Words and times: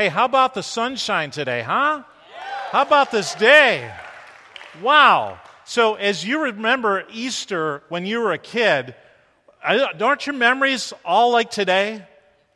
Hey, 0.00 0.08
how 0.08 0.24
about 0.24 0.54
the 0.54 0.62
sunshine 0.62 1.30
today, 1.30 1.60
huh? 1.60 2.04
How 2.70 2.80
about 2.80 3.10
this 3.10 3.34
day? 3.34 3.92
Wow. 4.80 5.38
So, 5.66 5.96
as 5.96 6.24
you 6.24 6.44
remember 6.44 7.04
Easter 7.12 7.82
when 7.90 8.06
you 8.06 8.20
were 8.20 8.32
a 8.32 8.38
kid, 8.38 8.94
aren't 9.62 10.26
your 10.26 10.36
memories 10.36 10.94
all 11.04 11.32
like 11.32 11.50
today? 11.50 12.02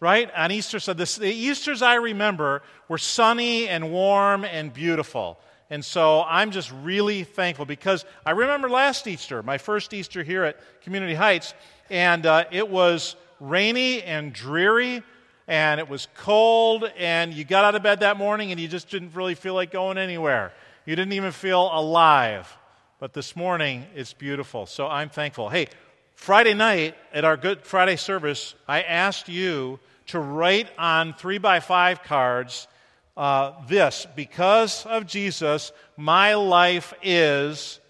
Right? 0.01 0.31
On 0.35 0.51
Easter, 0.53 0.81
so 0.81 0.95
this, 0.95 1.17
the 1.17 1.31
Easters 1.31 1.83
I 1.83 1.97
remember 1.97 2.63
were 2.89 2.97
sunny 2.97 3.69
and 3.69 3.93
warm 3.93 4.47
and 4.47 4.73
beautiful. 4.73 5.39
And 5.69 5.85
so 5.85 6.23
I'm 6.27 6.51
just 6.51 6.73
really 6.73 7.25
thankful 7.25 7.67
because 7.67 8.07
I 8.25 8.31
remember 8.31 8.71
last 8.71 9.07
Easter, 9.07 9.43
my 9.43 9.59
first 9.59 9.93
Easter 9.93 10.23
here 10.23 10.45
at 10.45 10.81
Community 10.81 11.15
Heights, 11.15 11.53
and 11.91 12.25
uh, 12.25 12.47
it 12.51 12.71
was 12.71 13.17
rainy 13.39 14.03
and 14.03 14.33
dreary 14.33 15.03
and 15.47 15.79
it 15.79 15.89
was 15.89 16.09
cold, 16.17 16.91
and 16.97 17.33
you 17.35 17.45
got 17.45 17.65
out 17.65 17.75
of 17.75 17.83
bed 17.83 18.01
that 18.01 18.17
morning 18.17 18.51
and 18.51 18.61
you 18.61 18.69
just 18.69 18.89
didn't 18.89 19.15
really 19.15 19.35
feel 19.35 19.55
like 19.55 19.71
going 19.71 19.99
anywhere. 19.99 20.53
You 20.87 20.97
didn't 20.97 21.13
even 21.13 21.33
feel 21.33 21.71
alive. 21.73 22.57
But 22.99 23.13
this 23.13 23.37
morning, 23.37 23.85
it's 23.95 24.13
beautiful. 24.13 24.67
So 24.67 24.87
I'm 24.87 25.11
thankful. 25.11 25.49
Hey, 25.49 25.67
Friday 26.15 26.55
night 26.55 26.95
at 27.13 27.25
our 27.25 27.37
Good 27.37 27.63
Friday 27.63 27.97
service, 27.97 28.55
I 28.67 28.83
asked 28.83 29.29
you 29.29 29.79
to 30.07 30.19
write 30.19 30.69
on 30.79 31.13
three 31.15 31.39
by 31.39 31.61
five 31.61 32.03
cards 32.03 32.69
uh, 33.17 33.53
this 33.69 34.07
because 34.17 34.87
of 34.87 35.07
Jesus, 35.07 35.73
my 35.97 36.35
life 36.35 36.95
is, 37.03 37.81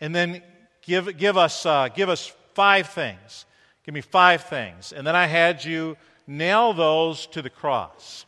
and 0.00 0.14
then 0.14 0.42
give, 0.82 1.16
give, 1.16 1.36
us, 1.36 1.64
uh, 1.64 1.88
give 1.88 2.08
us 2.08 2.32
five 2.54 2.88
things. 2.88 3.46
Give 3.84 3.94
me 3.94 4.00
five 4.00 4.44
things. 4.44 4.92
And 4.92 5.06
then 5.06 5.16
I 5.16 5.26
had 5.26 5.64
you 5.64 5.96
nail 6.28 6.74
those 6.74 7.26
to 7.28 7.42
the 7.42 7.50
cross. 7.50 8.26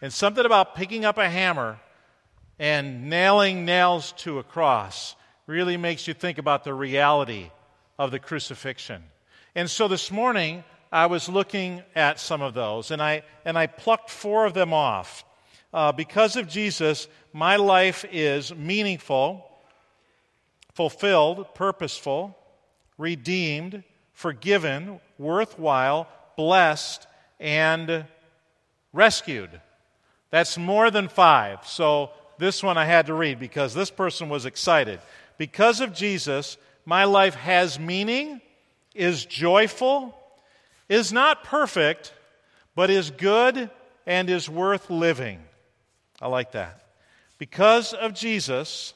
And 0.00 0.12
something 0.12 0.44
about 0.44 0.74
picking 0.74 1.04
up 1.04 1.18
a 1.18 1.28
hammer 1.28 1.78
and 2.58 3.08
nailing 3.08 3.64
nails 3.64 4.12
to 4.18 4.38
a 4.38 4.42
cross 4.42 5.14
really 5.46 5.76
makes 5.76 6.08
you 6.08 6.14
think 6.14 6.38
about 6.38 6.64
the 6.64 6.74
reality 6.74 7.50
of 7.98 8.10
the 8.10 8.18
crucifixion. 8.18 9.04
And 9.54 9.70
so 9.70 9.86
this 9.86 10.10
morning, 10.10 10.64
I 10.90 11.06
was 11.06 11.28
looking 11.28 11.82
at 11.94 12.18
some 12.18 12.42
of 12.42 12.54
those, 12.54 12.90
and 12.90 13.02
I, 13.02 13.22
and 13.44 13.58
I 13.58 13.66
plucked 13.66 14.10
four 14.10 14.46
of 14.46 14.54
them 14.54 14.72
off. 14.72 15.24
Uh, 15.72 15.92
because 15.92 16.36
of 16.36 16.48
Jesus, 16.48 17.06
my 17.32 17.56
life 17.56 18.04
is 18.10 18.54
meaningful, 18.54 19.46
fulfilled, 20.74 21.54
purposeful, 21.54 22.36
redeemed, 22.98 23.84
forgiven, 24.12 25.00
worthwhile, 25.18 26.08
blessed, 26.36 27.06
and 27.42 28.06
rescued. 28.92 29.50
That's 30.30 30.56
more 30.56 30.90
than 30.90 31.08
five. 31.08 31.66
So 31.66 32.10
this 32.38 32.62
one 32.62 32.78
I 32.78 32.86
had 32.86 33.06
to 33.06 33.14
read 33.14 33.38
because 33.38 33.74
this 33.74 33.90
person 33.90 34.28
was 34.28 34.46
excited. 34.46 35.00
Because 35.36 35.80
of 35.80 35.92
Jesus, 35.92 36.56
my 36.86 37.04
life 37.04 37.34
has 37.34 37.78
meaning, 37.78 38.40
is 38.94 39.26
joyful, 39.26 40.16
is 40.88 41.12
not 41.12 41.44
perfect, 41.44 42.14
but 42.74 42.90
is 42.90 43.10
good 43.10 43.70
and 44.06 44.30
is 44.30 44.48
worth 44.48 44.88
living. 44.88 45.40
I 46.20 46.28
like 46.28 46.52
that. 46.52 46.84
Because 47.38 47.92
of 47.92 48.14
Jesus, 48.14 48.94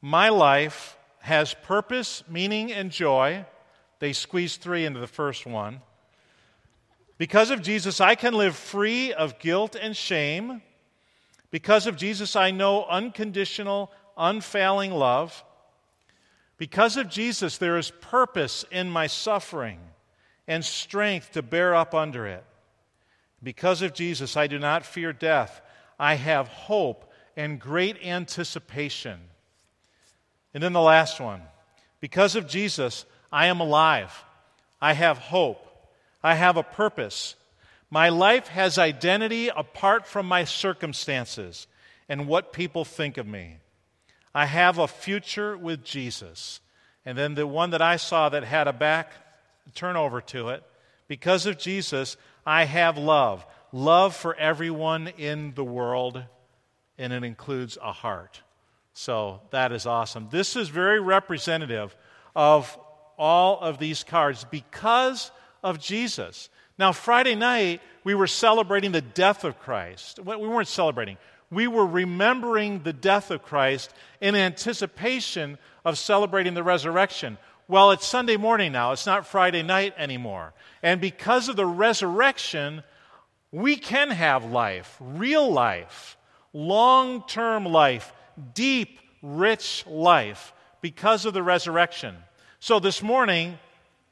my 0.00 0.30
life 0.30 0.96
has 1.20 1.52
purpose, 1.52 2.24
meaning, 2.28 2.72
and 2.72 2.90
joy. 2.90 3.44
They 3.98 4.14
squeeze 4.14 4.56
three 4.56 4.86
into 4.86 5.00
the 5.00 5.06
first 5.06 5.44
one. 5.44 5.80
Because 7.18 7.50
of 7.50 7.62
Jesus, 7.62 8.00
I 8.00 8.14
can 8.14 8.34
live 8.34 8.56
free 8.56 9.12
of 9.12 9.38
guilt 9.38 9.76
and 9.80 9.96
shame. 9.96 10.62
Because 11.50 11.86
of 11.86 11.96
Jesus, 11.96 12.36
I 12.36 12.50
know 12.50 12.84
unconditional, 12.84 13.90
unfailing 14.16 14.92
love. 14.92 15.44
Because 16.58 16.96
of 16.96 17.08
Jesus, 17.08 17.58
there 17.58 17.78
is 17.78 17.90
purpose 17.90 18.64
in 18.70 18.90
my 18.90 19.06
suffering 19.06 19.78
and 20.46 20.64
strength 20.64 21.32
to 21.32 21.42
bear 21.42 21.74
up 21.74 21.94
under 21.94 22.26
it. 22.26 22.44
Because 23.42 23.82
of 23.82 23.94
Jesus, 23.94 24.36
I 24.36 24.46
do 24.46 24.58
not 24.58 24.84
fear 24.84 25.12
death. 25.12 25.60
I 25.98 26.14
have 26.14 26.48
hope 26.48 27.10
and 27.36 27.60
great 27.60 28.04
anticipation. 28.04 29.20
And 30.54 30.62
then 30.62 30.72
the 30.72 30.80
last 30.80 31.20
one 31.20 31.42
because 32.00 32.36
of 32.36 32.46
Jesus, 32.46 33.04
I 33.32 33.46
am 33.46 33.60
alive. 33.60 34.24
I 34.80 34.92
have 34.92 35.18
hope. 35.18 35.65
I 36.26 36.34
have 36.34 36.56
a 36.56 36.64
purpose. 36.64 37.36
My 37.88 38.08
life 38.08 38.48
has 38.48 38.78
identity 38.78 39.46
apart 39.46 40.08
from 40.08 40.26
my 40.26 40.42
circumstances 40.42 41.68
and 42.08 42.26
what 42.26 42.52
people 42.52 42.84
think 42.84 43.16
of 43.16 43.28
me. 43.28 43.58
I 44.34 44.46
have 44.46 44.76
a 44.80 44.88
future 44.88 45.56
with 45.56 45.84
Jesus. 45.84 46.58
And 47.04 47.16
then 47.16 47.36
the 47.36 47.46
one 47.46 47.70
that 47.70 47.80
I 47.80 47.94
saw 47.94 48.28
that 48.28 48.42
had 48.42 48.66
a 48.66 48.72
back 48.72 49.12
turnover 49.76 50.20
to 50.22 50.48
it, 50.48 50.64
because 51.06 51.46
of 51.46 51.58
Jesus, 51.58 52.16
I 52.44 52.64
have 52.64 52.98
love. 52.98 53.46
Love 53.70 54.16
for 54.16 54.34
everyone 54.34 55.06
in 55.06 55.54
the 55.54 55.62
world, 55.62 56.24
and 56.98 57.12
it 57.12 57.22
includes 57.22 57.78
a 57.80 57.92
heart. 57.92 58.42
So 58.94 59.42
that 59.50 59.70
is 59.70 59.86
awesome. 59.86 60.26
This 60.32 60.56
is 60.56 60.70
very 60.70 60.98
representative 60.98 61.96
of 62.34 62.76
all 63.16 63.60
of 63.60 63.78
these 63.78 64.02
cards 64.02 64.44
because 64.50 65.30
of 65.66 65.80
Jesus. 65.80 66.48
Now, 66.78 66.92
Friday 66.92 67.34
night, 67.34 67.80
we 68.04 68.14
were 68.14 68.28
celebrating 68.28 68.92
the 68.92 69.00
death 69.00 69.42
of 69.42 69.58
Christ. 69.58 70.20
We 70.20 70.36
weren't 70.36 70.68
celebrating, 70.68 71.18
we 71.50 71.66
were 71.66 71.84
remembering 71.84 72.84
the 72.84 72.92
death 72.92 73.32
of 73.32 73.42
Christ 73.42 73.92
in 74.20 74.36
anticipation 74.36 75.58
of 75.84 75.98
celebrating 75.98 76.54
the 76.54 76.62
resurrection. 76.62 77.36
Well, 77.66 77.90
it's 77.90 78.06
Sunday 78.06 78.36
morning 78.36 78.70
now, 78.70 78.92
it's 78.92 79.06
not 79.06 79.26
Friday 79.26 79.64
night 79.64 79.92
anymore. 79.98 80.54
And 80.84 81.00
because 81.00 81.48
of 81.48 81.56
the 81.56 81.66
resurrection, 81.66 82.84
we 83.50 83.74
can 83.74 84.10
have 84.10 84.44
life, 84.44 84.96
real 85.00 85.50
life, 85.50 86.16
long 86.52 87.24
term 87.26 87.64
life, 87.64 88.12
deep, 88.54 89.00
rich 89.20 89.84
life 89.84 90.52
because 90.80 91.24
of 91.24 91.34
the 91.34 91.42
resurrection. 91.42 92.14
So 92.60 92.78
this 92.78 93.02
morning, 93.02 93.58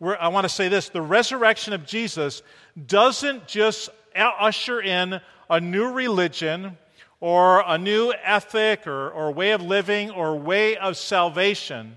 I 0.02 0.28
want 0.28 0.44
to 0.44 0.48
say 0.48 0.68
this 0.68 0.88
the 0.88 1.02
resurrection 1.02 1.72
of 1.72 1.86
Jesus 1.86 2.42
doesn't 2.86 3.46
just 3.46 3.90
usher 4.14 4.80
in 4.80 5.20
a 5.48 5.60
new 5.60 5.92
religion 5.92 6.78
or 7.20 7.62
a 7.66 7.78
new 7.78 8.12
ethic 8.22 8.86
or, 8.86 9.10
or 9.10 9.32
way 9.32 9.52
of 9.52 9.62
living 9.62 10.10
or 10.10 10.36
way 10.36 10.76
of 10.76 10.96
salvation, 10.96 11.96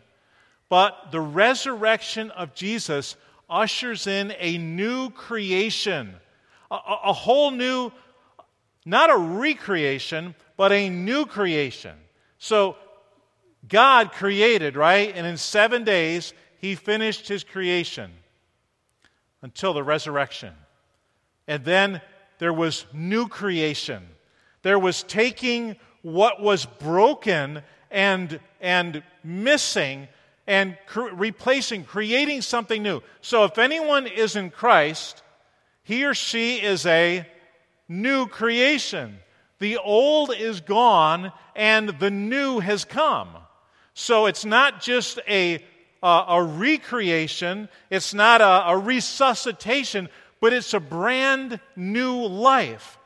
but 0.70 1.12
the 1.12 1.20
resurrection 1.20 2.32
of 2.32 2.54
Jesus 2.54 3.16
ushers 3.50 4.08
in 4.08 4.34
a 4.40 4.58
new 4.58 5.10
creation, 5.10 6.16
a, 6.70 6.78
a 7.06 7.14
whole 7.14 7.52
new, 7.52 7.92
not 8.86 9.10
a 9.10 9.18
recreation, 9.18 10.36
but 10.56 10.72
a 10.72 10.90
new 10.90 11.26
creation. 11.26 11.96
So 12.40 12.76
God 13.68 14.12
created, 14.12 14.76
right? 14.76 15.12
And 15.16 15.26
in 15.26 15.38
seven 15.38 15.84
days, 15.84 16.34
he 16.60 16.76
finished 16.76 17.28
his 17.28 17.44
creation 17.44 18.12
until 19.42 19.74
the 19.74 19.84
resurrection. 19.84 20.54
And 21.48 21.64
then 21.64 22.02
there 22.40 22.54
was 22.54 22.86
new 22.94 23.28
creation. 23.28 24.04
There 24.62 24.80
was 24.80 25.04
taking 25.04 25.76
what 26.02 26.42
was 26.42 26.66
broken 26.66 27.62
and, 27.92 28.40
and 28.60 29.04
missing 29.24 30.08
and 30.46 30.78
cr- 30.88 31.14
replacing, 31.14 31.84
creating 31.84 32.42
something 32.42 32.82
new. 32.82 33.02
So 33.22 33.44
if 33.44 33.58
anyone 33.58 34.08
is 34.08 34.36
in 34.36 34.50
Christ, 34.50 35.22
he 35.84 36.06
or 36.06 36.14
she 36.14 36.58
is 36.58 36.86
a 36.86 37.28
new 37.88 38.28
creation. 38.28 39.20
The 39.60 39.78
old 39.78 40.34
is 40.36 40.62
gone 40.62 41.32
and 41.56 41.90
the 42.00 42.12
new 42.12 42.60
has 42.60 42.86
come. 42.86 43.30
So 43.94 44.28
it's 44.28 44.46
not 44.46 44.82
just 44.82 45.20
a 45.28 45.64
a, 46.08 46.26
a 46.30 46.44
recreation, 46.44 47.68
it's 47.90 48.14
not 48.14 48.40
a, 48.40 48.70
a 48.70 48.78
resuscitation, 48.78 50.08
but 50.40 50.54
it's 50.54 50.74
a 50.74 50.80
brand 50.80 51.60
new 51.76 52.26
life. 52.26 52.98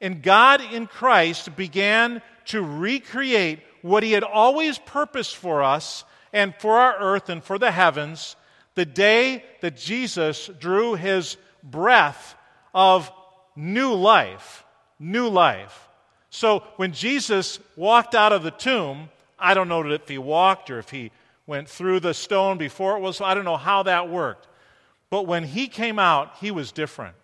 And 0.00 0.22
God 0.22 0.62
in 0.72 0.86
Christ 0.86 1.54
began 1.56 2.22
to 2.46 2.62
recreate 2.62 3.60
what 3.82 4.02
He 4.02 4.12
had 4.12 4.22
always 4.22 4.78
purposed 4.78 5.36
for 5.36 5.62
us 5.62 6.04
and 6.32 6.54
for 6.58 6.78
our 6.78 6.96
earth 6.98 7.28
and 7.28 7.44
for 7.44 7.58
the 7.58 7.70
heavens 7.70 8.36
the 8.74 8.86
day 8.86 9.44
that 9.60 9.76
Jesus 9.76 10.48
drew 10.58 10.94
His 10.94 11.36
breath 11.62 12.34
of 12.72 13.10
new 13.56 13.92
life. 13.92 14.64
New 14.98 15.28
life. 15.28 15.88
So 16.30 16.60
when 16.76 16.92
Jesus 16.92 17.58
walked 17.76 18.14
out 18.14 18.32
of 18.32 18.42
the 18.42 18.50
tomb, 18.50 19.10
I 19.38 19.54
don't 19.54 19.68
know 19.68 19.86
if 19.90 20.08
he 20.08 20.18
walked 20.18 20.70
or 20.70 20.78
if 20.78 20.90
he 20.90 21.10
went 21.48 21.68
through 21.68 21.98
the 21.98 22.14
stone 22.14 22.58
before 22.58 22.96
it 22.96 23.00
was, 23.00 23.20
I 23.20 23.34
don't 23.34 23.44
know 23.44 23.56
how 23.56 23.82
that 23.82 24.08
worked. 24.08 24.46
But 25.10 25.26
when 25.26 25.42
he 25.42 25.66
came 25.66 25.98
out, 25.98 26.34
he 26.40 26.52
was 26.52 26.70
different. 26.70 27.16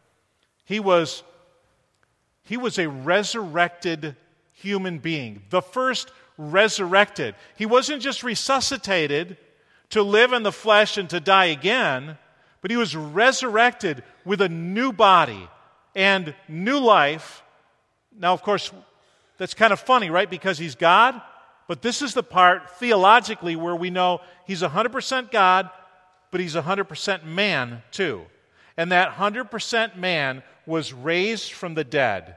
He 0.65 0.81
was 0.81 1.23
He 2.43 2.56
was 2.56 2.79
a 2.79 2.88
resurrected 2.88 4.17
human 4.53 4.99
being, 4.99 5.43
the 5.50 5.62
first 5.62 6.11
resurrected. 6.37 7.35
He 7.56 7.67
wasn't 7.67 8.03
just 8.03 8.23
resuscitated 8.23 9.37
to 9.91 10.03
live 10.03 10.32
in 10.32 10.43
the 10.43 10.53
flesh 10.53 10.99
and 10.99 11.09
to 11.11 11.21
die 11.21 11.47
again, 11.47 12.19
but 12.61 12.71
he 12.71 12.76
was 12.76 12.97
resurrected 12.97 14.03
with 14.25 14.41
a 14.41 14.49
new 14.49 14.93
body 14.93 15.49
and 15.94 16.35
new 16.49 16.79
life. 16.79 17.43
Now, 18.19 18.32
of 18.32 18.43
course, 18.43 18.73
that's 19.38 19.55
kind 19.55 19.73
of 19.73 19.81
funny, 19.81 20.11
right? 20.11 20.31
Because 20.31 20.59
he's 20.59 20.75
God, 20.75 21.21
but 21.66 21.82
this 21.82 22.02
is 22.02 22.14
the 22.14 22.22
part 22.22 22.78
theologically 22.78 23.56
where 23.56 23.76
we 23.76 23.90
know 23.90 24.20
he's 24.46 24.62
100% 24.62 25.31
God, 25.31 25.70
but 26.31 26.40
he's 26.40 26.55
100% 26.55 27.25
man 27.25 27.82
too. 27.90 28.22
And 28.76 28.93
that 28.93 29.14
100% 29.14 29.96
man 29.96 30.43
was 30.66 30.93
raised 30.93 31.52
from 31.52 31.75
the 31.75 31.84
dead 31.84 32.37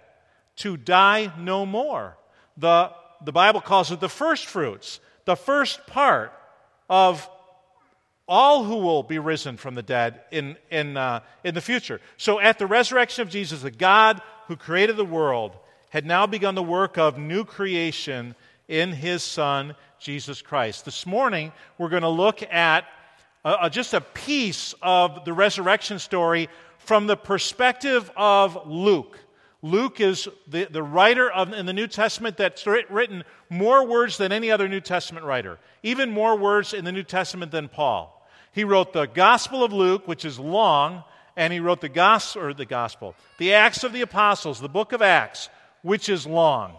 to 0.58 0.78
die 0.78 1.32
no 1.38 1.66
more. 1.66 2.18
The, 2.58 2.92
the 3.24 3.32
Bible 3.32 3.62
calls 3.62 3.92
it 3.92 4.00
the 4.00 4.10
first 4.10 4.46
fruits, 4.46 5.00
the 5.26 5.36
first 5.36 5.86
part 5.88 6.32
of 6.90 7.28
all 8.28 8.64
who 8.64 8.78
will 8.78 9.04
be 9.04 9.20
risen 9.20 9.58
from 9.58 9.76
the 9.76 9.84
dead 9.84 10.22
in, 10.32 10.58
in, 10.70 10.98
uh, 10.98 11.22
in 11.44 11.56
the 11.56 11.62
future. 11.62 12.02
So 12.18 12.40
at 12.40 12.60
the 12.60 12.68
resurrection 12.68 13.22
of 13.22 13.30
Jesus, 13.30 13.62
the 13.62 13.72
God 13.72 14.22
who 14.48 14.56
created 14.56 14.98
the 14.98 15.06
world 15.06 15.54
had 15.90 16.06
now 16.06 16.28
begun 16.28 16.56
the 16.56 16.64
work 16.64 16.98
of 16.98 17.18
new 17.18 17.46
creation 17.46 18.36
in 18.68 18.92
his 18.92 19.24
Son, 19.24 19.76
Jesus 20.00 20.42
Christ. 20.42 20.86
This 20.86 21.06
morning, 21.06 21.52
we're 21.78 21.90
going 21.90 22.02
to 22.02 22.10
look 22.10 22.44
at 22.44 22.86
just 23.72 23.94
a 23.94 24.02
piece 24.02 24.76
of 24.82 25.24
the 25.26 25.34
resurrection 25.34 26.00
story 26.00 26.50
from 26.80 27.08
the 27.08 27.18
perspective 27.18 28.12
of 28.16 28.68
Luke. 28.68 29.20
Luke 29.62 30.00
is 30.00 30.28
the, 30.48 30.66
the 30.66 30.84
writer 30.84 31.30
of, 31.32 31.52
in 31.52 31.66
the 31.66 31.74
New 31.74 31.88
Testament 31.88 32.38
that's 32.38 32.68
written 32.68 33.24
more 33.50 33.86
words 33.86 34.18
than 34.18 34.32
any 34.32 34.52
other 34.52 34.68
New 34.68 34.82
Testament 34.82 35.26
writer, 35.26 35.58
even 35.82 36.12
more 36.12 36.36
words 36.38 36.74
in 36.74 36.86
the 36.86 36.92
New 36.92 37.04
Testament 37.04 37.52
than 37.52 37.68
Paul. 37.68 38.14
He 38.52 38.64
wrote 38.64 38.94
the 38.94 39.06
Gospel 39.06 39.64
of 39.64 39.74
Luke, 39.74 40.08
which 40.08 40.26
is 40.26 40.40
long, 40.40 41.04
and 41.36 41.52
he 41.52 41.60
wrote 41.60 41.82
the 41.82 41.90
Gospel, 41.90 42.44
or 42.44 42.54
the 42.54 42.66
Gospel, 42.66 43.16
the 43.38 43.54
Acts 43.54 43.84
of 43.84 43.94
the 43.94 44.02
Apostles, 44.02 44.60
the 44.60 44.70
book 44.70 44.94
of 44.94 45.02
Acts, 45.02 45.50
which 45.82 46.10
is 46.10 46.26
long. 46.26 46.76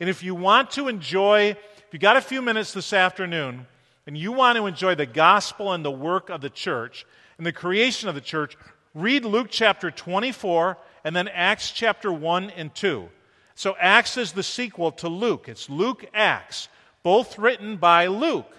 And 0.00 0.08
if 0.08 0.22
you 0.22 0.34
want 0.34 0.70
to 0.72 0.88
enjoy, 0.88 1.50
if 1.50 1.88
you 1.92 1.98
got 1.98 2.16
a 2.16 2.22
few 2.22 2.40
minutes 2.40 2.72
this 2.72 2.94
afternoon, 2.94 3.66
and 4.06 4.16
you 4.16 4.32
want 4.32 4.56
to 4.56 4.66
enjoy 4.66 4.94
the 4.94 5.06
gospel 5.06 5.72
and 5.72 5.84
the 5.84 5.90
work 5.90 6.30
of 6.30 6.40
the 6.40 6.50
church 6.50 7.06
and 7.36 7.46
the 7.46 7.52
creation 7.52 8.08
of 8.08 8.14
the 8.14 8.20
church, 8.20 8.56
read 8.94 9.26
Luke 9.26 9.48
chapter 9.50 9.90
24 9.90 10.78
and 11.04 11.14
then 11.14 11.28
Acts 11.28 11.70
chapter 11.70 12.10
1 12.10 12.50
and 12.50 12.74
2. 12.74 13.08
So 13.54 13.76
Acts 13.78 14.16
is 14.16 14.32
the 14.32 14.42
sequel 14.42 14.90
to 14.92 15.08
Luke. 15.08 15.48
It's 15.48 15.68
Luke 15.68 16.06
Acts, 16.14 16.68
both 17.02 17.38
written 17.38 17.76
by 17.76 18.06
Luke. 18.06 18.50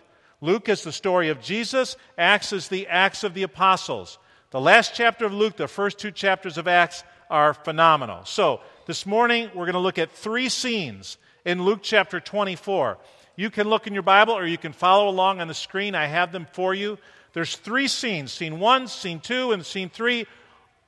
Luke 0.41 0.69
is 0.69 0.83
the 0.83 0.91
story 0.91 1.29
of 1.29 1.41
Jesus, 1.41 1.97
Acts 2.17 2.53
is 2.53 2.67
the 2.67 2.87
Acts 2.87 3.23
of 3.23 3.33
the 3.33 3.43
Apostles. 3.43 4.19
The 4.51 4.61
last 4.61 4.93
chapter 4.93 5.25
of 5.25 5.33
Luke, 5.33 5.57
the 5.57 5.67
first 5.67 5.97
two 5.97 6.11
chapters 6.11 6.57
of 6.57 6.67
Acts 6.67 7.03
are 7.29 7.53
phenomenal. 7.53 8.25
So, 8.25 8.61
this 8.85 9.05
morning 9.05 9.49
we're 9.53 9.65
going 9.65 9.73
to 9.73 9.79
look 9.79 9.99
at 9.99 10.11
three 10.11 10.49
scenes 10.49 11.17
in 11.45 11.63
Luke 11.63 11.79
chapter 11.81 12.19
24. 12.19 12.97
You 13.35 13.49
can 13.49 13.69
look 13.69 13.87
in 13.87 13.93
your 13.93 14.03
Bible 14.03 14.33
or 14.33 14.45
you 14.45 14.57
can 14.57 14.73
follow 14.73 15.09
along 15.09 15.41
on 15.41 15.47
the 15.47 15.53
screen. 15.53 15.95
I 15.95 16.05
have 16.05 16.31
them 16.31 16.47
for 16.51 16.73
you. 16.73 16.97
There's 17.33 17.55
three 17.55 17.87
scenes 17.87 18.31
scene 18.31 18.59
one, 18.59 18.87
scene 18.87 19.19
two, 19.19 19.51
and 19.51 19.65
scene 19.65 19.89
three, 19.89 20.27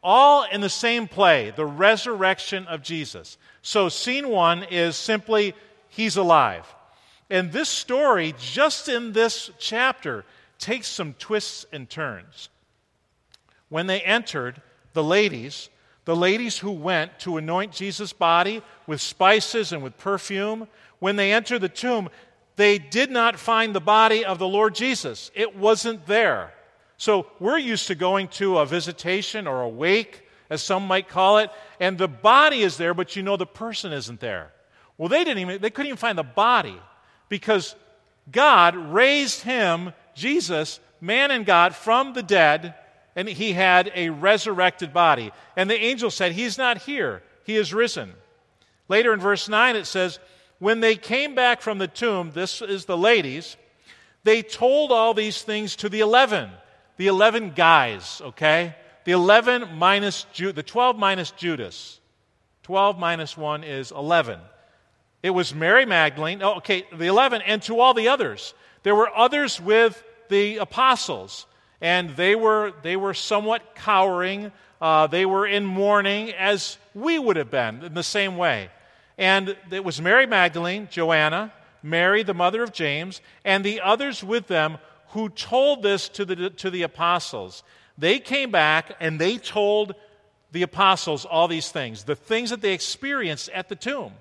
all 0.03 0.43
in 0.43 0.61
the 0.61 0.69
same 0.69 1.07
play 1.07 1.51
the 1.51 1.65
resurrection 1.65 2.67
of 2.67 2.81
Jesus. 2.81 3.37
So, 3.61 3.87
scene 3.89 4.27
one 4.27 4.63
is 4.63 4.97
simply, 4.97 5.53
He's 5.87 6.17
alive. 6.17 6.65
And 7.29 7.51
this 7.51 7.69
story, 7.69 8.35
just 8.37 8.89
in 8.89 9.13
this 9.13 9.49
chapter, 9.57 10.25
takes 10.59 10.87
some 10.87 11.13
twists 11.13 11.65
and 11.71 11.89
turns. 11.89 12.49
When 13.69 13.87
they 13.87 14.01
entered, 14.01 14.61
the 14.93 15.03
ladies, 15.03 15.69
the 16.05 16.15
ladies 16.15 16.57
who 16.57 16.71
went 16.71 17.19
to 17.19 17.37
anoint 17.37 17.71
Jesus' 17.71 18.13
body 18.13 18.61
with 18.87 18.99
spices 18.99 19.71
and 19.71 19.81
with 19.81 19.97
perfume, 19.97 20.67
when 20.99 21.15
they 21.15 21.31
entered 21.31 21.59
the 21.59 21.69
tomb, 21.69 22.09
they 22.55 22.77
did 22.77 23.09
not 23.09 23.39
find 23.39 23.73
the 23.73 23.81
body 23.81 24.25
of 24.25 24.37
the 24.37 24.47
Lord 24.47 24.75
Jesus. 24.75 25.31
It 25.33 25.55
wasn't 25.55 26.05
there. 26.05 26.53
So 26.97 27.27
we're 27.39 27.57
used 27.57 27.87
to 27.87 27.95
going 27.95 28.27
to 28.29 28.59
a 28.59 28.65
visitation 28.65 29.47
or 29.47 29.61
a 29.61 29.69
wake, 29.69 30.27
as 30.49 30.61
some 30.61 30.87
might 30.87 31.09
call 31.09 31.39
it, 31.39 31.49
and 31.79 31.97
the 31.97 32.07
body 32.07 32.61
is 32.61 32.77
there, 32.77 32.93
but 32.93 33.15
you 33.15 33.23
know 33.23 33.37
the 33.37 33.45
person 33.45 33.91
isn't 33.91 34.19
there. 34.19 34.51
Well, 34.97 35.09
they 35.09 35.23
didn't 35.23 35.39
even 35.39 35.61
they 35.61 35.69
couldn't 35.69 35.87
even 35.87 35.97
find 35.97 36.17
the 36.17 36.23
body 36.23 36.79
because 37.29 37.75
God 38.31 38.75
raised 38.75 39.41
him, 39.41 39.93
Jesus, 40.15 40.79
man 41.01 41.31
and 41.31 41.45
God, 41.45 41.75
from 41.75 42.13
the 42.13 42.23
dead, 42.23 42.75
and 43.15 43.27
he 43.27 43.53
had 43.53 43.91
a 43.95 44.09
resurrected 44.09 44.93
body. 44.93 45.31
And 45.55 45.69
the 45.69 45.79
angel 45.79 46.09
said, 46.09 46.31
He's 46.31 46.57
not 46.57 46.79
here, 46.79 47.23
he 47.43 47.55
is 47.55 47.73
risen. 47.73 48.13
Later 48.87 49.13
in 49.13 49.19
verse 49.19 49.47
9, 49.47 49.75
it 49.75 49.85
says, 49.85 50.19
When 50.59 50.79
they 50.79 50.95
came 50.95 51.35
back 51.35 51.61
from 51.61 51.77
the 51.77 51.87
tomb, 51.87 52.31
this 52.33 52.61
is 52.61 52.85
the 52.85 52.97
ladies, 52.97 53.57
they 54.23 54.41
told 54.41 54.91
all 54.91 55.13
these 55.13 55.41
things 55.41 55.75
to 55.77 55.89
the 55.89 55.99
11, 55.99 56.49
the 56.97 57.07
11 57.07 57.51
guys, 57.55 58.21
okay? 58.23 58.75
The 59.05 59.11
11 59.11 59.75
minus 59.77 60.25
Ju- 60.33 60.51
the 60.51 60.63
12 60.63 60.97
minus 60.97 61.31
Judas. 61.31 61.99
12 62.63 62.97
minus 62.97 63.35
1 63.35 63.63
is 63.63 63.91
11. 63.91 64.39
It 65.21 65.31
was 65.31 65.53
Mary 65.53 65.85
Magdalene, 65.85 66.41
oh, 66.41 66.55
okay, 66.55 66.85
the 66.93 67.07
11, 67.07 67.41
and 67.41 67.61
to 67.63 67.79
all 67.79 67.93
the 67.93 68.09
others. 68.09 68.53
There 68.83 68.95
were 68.95 69.09
others 69.15 69.59
with 69.59 70.01
the 70.29 70.57
apostles, 70.57 71.45
and 71.83 72.11
they 72.11 72.33
were, 72.33 72.71
they 72.81 72.95
were 72.95 73.13
somewhat 73.13 73.75
cowering. 73.75 74.53
Uh, 74.81 75.05
they 75.05 75.25
were 75.25 75.45
in 75.45 75.65
mourning, 75.65 76.31
as 76.31 76.77
we 76.95 77.19
would 77.19 77.35
have 77.35 77.51
been 77.51 77.83
in 77.83 77.93
the 77.93 78.03
same 78.03 78.37
way. 78.37 78.69
And 79.17 79.55
it 79.69 79.83
was 79.83 80.01
Mary 80.01 80.25
Magdalene, 80.25 80.87
Joanna, 80.89 81.51
Mary, 81.83 82.23
the 82.23 82.33
mother 82.33 82.63
of 82.63 82.71
James, 82.71 83.19
and 83.43 83.65
the 83.65 83.81
others 83.81 84.23
with 84.23 84.47
them 84.47 84.77
who 85.09 85.27
told 85.27 85.83
this 85.83 86.07
to 86.09 86.23
the, 86.23 86.49
to 86.51 86.69
the 86.69 86.83
apostles. 86.83 87.63
They 87.97 88.17
came 88.17 88.49
back 88.49 88.95
and 89.01 89.19
they 89.19 89.37
told 89.37 89.93
the 90.53 90.63
apostles 90.63 91.25
all 91.25 91.49
these 91.49 91.69
things, 91.69 92.05
the 92.05 92.15
things 92.15 92.49
that 92.51 92.61
they 92.61 92.73
experienced 92.73 93.49
at 93.49 93.67
the 93.67 93.75
tomb. 93.75 94.13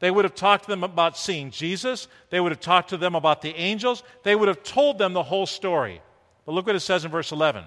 They 0.00 0.10
would 0.10 0.24
have 0.24 0.34
talked 0.34 0.64
to 0.64 0.70
them 0.70 0.82
about 0.82 1.16
seeing 1.16 1.52
Jesus. 1.52 2.08
They 2.30 2.40
would 2.40 2.50
have 2.50 2.60
talked 2.60 2.90
to 2.90 2.96
them 2.96 3.14
about 3.14 3.40
the 3.40 3.54
angels. 3.54 4.02
They 4.24 4.34
would 4.34 4.48
have 4.48 4.64
told 4.64 4.98
them 4.98 5.12
the 5.12 5.22
whole 5.22 5.46
story. 5.46 6.02
But 6.44 6.52
look 6.52 6.66
what 6.66 6.76
it 6.76 6.80
says 6.80 7.04
in 7.04 7.10
verse 7.10 7.32
11. 7.32 7.64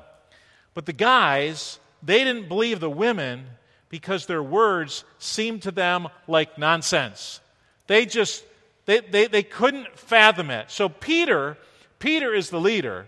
But 0.73 0.85
the 0.85 0.93
guys, 0.93 1.79
they 2.03 2.23
didn't 2.23 2.47
believe 2.47 2.79
the 2.79 2.89
women 2.89 3.45
because 3.89 4.25
their 4.25 4.43
words 4.43 5.03
seemed 5.17 5.63
to 5.63 5.71
them 5.71 6.07
like 6.27 6.57
nonsense. 6.57 7.39
They 7.87 8.05
just, 8.05 8.43
they, 8.85 8.99
they, 8.99 9.27
they 9.27 9.43
couldn't 9.43 9.97
fathom 9.97 10.51
it. 10.51 10.69
So 10.69 10.89
Peter, 10.89 11.57
Peter 11.99 12.33
is 12.33 12.49
the 12.49 12.59
leader, 12.59 13.07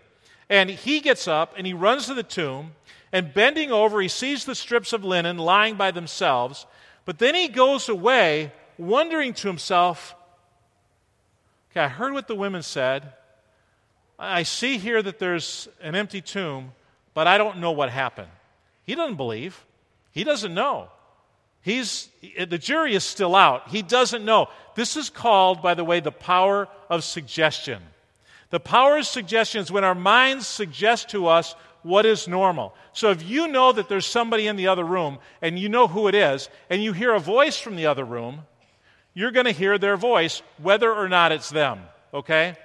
and 0.49 0.69
he 0.69 0.99
gets 0.99 1.27
up 1.27 1.53
and 1.57 1.67
he 1.67 1.73
runs 1.73 2.07
to 2.07 2.13
the 2.13 2.23
tomb, 2.23 2.71
and 3.11 3.33
bending 3.33 3.71
over, 3.71 4.01
he 4.01 4.07
sees 4.07 4.45
the 4.45 4.55
strips 4.55 4.93
of 4.93 5.03
linen 5.03 5.37
lying 5.37 5.75
by 5.75 5.91
themselves. 5.91 6.65
But 7.05 7.17
then 7.19 7.35
he 7.35 7.47
goes 7.47 7.89
away 7.89 8.51
wondering 8.77 9.33
to 9.33 9.47
himself, 9.47 10.15
okay, 11.71 11.81
I 11.81 11.87
heard 11.87 12.13
what 12.13 12.27
the 12.27 12.35
women 12.35 12.61
said. 12.61 13.13
I 14.19 14.43
see 14.43 14.77
here 14.77 15.01
that 15.01 15.17
there's 15.17 15.69
an 15.81 15.95
empty 15.95 16.19
tomb, 16.21 16.73
but 17.13 17.25
I 17.25 17.37
don't 17.37 17.59
know 17.59 17.71
what 17.71 17.89
happened. 17.89 18.27
He 18.83 18.93
doesn't 18.93 19.15
believe. 19.15 19.65
He 20.11 20.25
doesn't 20.25 20.53
know. 20.53 20.89
He's, 21.61 22.09
the 22.37 22.57
jury 22.57 22.95
is 22.95 23.03
still 23.03 23.35
out. 23.35 23.69
He 23.69 23.81
doesn't 23.81 24.25
know. 24.25 24.49
This 24.75 24.97
is 24.97 25.09
called, 25.09 25.61
by 25.61 25.73
the 25.73 25.85
way, 25.85 25.99
the 25.99 26.11
power 26.11 26.67
of 26.89 27.03
suggestion. 27.03 27.81
The 28.49 28.59
power 28.59 28.97
of 28.97 29.05
suggestion 29.05 29.61
is 29.61 29.71
when 29.71 29.83
our 29.83 29.95
minds 29.95 30.47
suggest 30.47 31.09
to 31.09 31.27
us 31.27 31.55
what 31.83 32.05
is 32.05 32.27
normal. 32.27 32.73
So 32.91 33.11
if 33.11 33.23
you 33.23 33.47
know 33.47 33.71
that 33.71 33.87
there's 33.87 34.05
somebody 34.05 34.47
in 34.47 34.57
the 34.57 34.67
other 34.67 34.83
room 34.83 35.19
and 35.41 35.57
you 35.57 35.69
know 35.69 35.87
who 35.87 36.07
it 36.07 36.15
is, 36.15 36.49
and 36.69 36.83
you 36.83 36.91
hear 36.91 37.13
a 37.13 37.19
voice 37.19 37.57
from 37.57 37.75
the 37.75 37.85
other 37.85 38.03
room, 38.03 38.41
you're 39.13 39.31
going 39.31 39.45
to 39.45 39.51
hear 39.51 39.77
their 39.77 39.95
voice 39.97 40.41
whether 40.57 40.93
or 40.93 41.07
not 41.07 41.31
it's 41.31 41.49
them, 41.49 41.81
okay? 42.13 42.57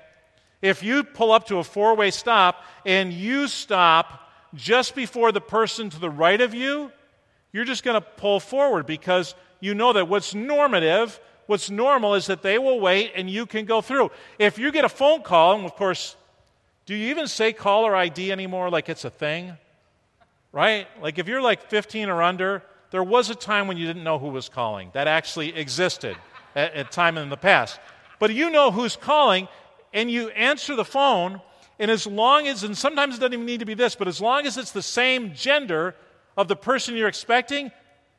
If 0.65 0.83
you 0.83 1.05
pull 1.05 1.31
up 1.31 1.49
to 1.49 1.59
a 1.59 1.63
four 1.63 1.95
way 1.95 2.11
stop 2.11 2.65
and 2.87 3.13
you 3.13 3.49
stop 3.49 4.31
just 4.55 4.95
before 4.95 5.31
the 5.31 5.41
person 5.43 5.91
to 5.91 6.01
the 6.01 6.09
right 6.09 6.41
of 6.41 6.55
you, 6.55 6.91
you're 7.53 7.67
just 7.67 7.85
going 7.85 8.01
to 8.01 8.01
pull 8.01 8.41
forward 8.41 8.87
because 8.87 9.35
you 9.61 9.75
know 9.75 9.93
that 9.93 10.09
what's 10.09 10.35
normative, 10.35 11.21
what's 11.49 11.69
normal 11.69 12.15
is 12.15 12.29
that 12.29 12.41
they 12.41 12.59
will 12.59 12.81
wait 12.81 13.13
and 13.15 13.29
you 13.29 13.45
can 13.45 13.67
go 13.67 13.83
through. 13.83 14.11
If 14.39 14.59
you 14.59 14.73
get 14.73 14.87
a 14.87 14.89
phone 14.89 15.21
call, 15.21 15.55
and 15.55 15.67
of 15.67 15.77
course, 15.77 16.17
do 16.87 16.95
you 16.95 17.11
even 17.11 17.29
say 17.29 17.53
caller 17.53 17.95
ID 17.95 18.33
anymore 18.33 18.71
like 18.71 18.89
it's 18.89 19.05
a 19.05 19.11
thing? 19.11 19.59
Right? 20.51 20.89
Like 21.03 21.19
if 21.19 21.29
you're 21.29 21.43
like 21.43 21.69
15 21.69 22.09
or 22.09 22.23
under, 22.23 22.63
there 22.91 23.05
was 23.05 23.29
a 23.29 23.35
time 23.35 23.69
when 23.69 23.77
you 23.77 23.87
didn't 23.87 24.03
know 24.03 24.19
who 24.19 24.29
was 24.29 24.49
calling. 24.49 24.89
That 24.95 25.09
actually 25.09 25.55
existed 25.55 26.17
at, 26.57 26.73
at 26.73 26.91
time 26.91 27.19
in 27.19 27.29
the 27.29 27.37
past. 27.37 27.79
But 28.19 28.33
you 28.33 28.49
know 28.49 28.71
who's 28.71 28.97
calling, 28.97 29.47
and 29.95 30.11
you 30.11 30.29
answer 30.31 30.77
the 30.77 30.85
phone, 30.85 31.41
and 31.79 31.91
as 31.91 32.07
long 32.07 32.47
as, 32.47 32.65
and 32.65 32.77
sometimes 32.77 33.17
it 33.17 33.21
doesn't 33.21 33.33
even 33.33 33.47
need 33.47 33.61
to 33.61 33.67
be 33.67 33.75
this, 33.75 33.95
but 33.95 34.09
as 34.09 34.21
long 34.21 34.45
as 34.45 34.59
it's 34.59 34.73
the 34.73 34.83
same 34.83 35.33
gender 35.35 35.95
of 36.37 36.49
the 36.49 36.57
person 36.57 36.97
you're 36.97 37.09
expecting, 37.09 37.71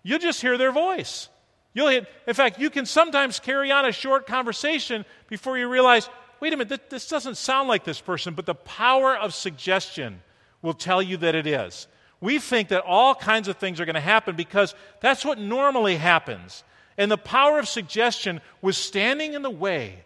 you'll 0.01 0.20
just 0.20 0.41
hear 0.41 0.58
their 0.58 0.72
voice. 0.72 1.29
You'll 1.74 1.89
hit, 1.89 2.08
in 2.25 2.34
fact, 2.34 2.60
you 2.60 2.70
can 2.70 2.86
sometimes 2.86 3.39
carry 3.39 3.72
on 3.72 3.86
a 3.86 3.91
short 3.91 4.25
conversation 4.25 5.05
before 5.27 5.58
you 5.58 5.67
realize, 5.67 6.10
wait 6.39 6.53
a 6.53 6.58
minute, 6.58 6.89
this 6.89 7.10
doesn't 7.10 7.36
sound 7.36 7.67
like 7.67 7.84
this 7.84 8.00
person, 8.00 8.34
but 8.34 8.46
the 8.46 8.55
power 8.55 9.15
of 9.15 9.34
suggestion 9.34 10.22
will 10.62 10.74
tell 10.74 11.01
you 11.01 11.17
that 11.17 11.36
it 11.36 11.46
is. 11.46 11.88
We 12.22 12.39
think 12.39 12.70
that 12.70 12.84
all 12.86 13.13
kinds 13.13 13.50
of 13.50 13.58
things 13.58 13.82
are 13.82 13.86
going 13.86 13.96
to 13.96 14.01
happen 14.01 14.38
because 14.38 14.74
that's 15.01 15.25
what 15.25 15.38
normally 15.38 15.98
happens. 15.98 16.63
And 16.98 17.12
the 17.12 17.17
power 17.17 17.60
of 17.60 17.67
suggestion 17.67 18.39
was 18.62 18.77
standing 18.77 19.34
in 19.34 19.41
the 19.41 19.50
way, 19.50 20.05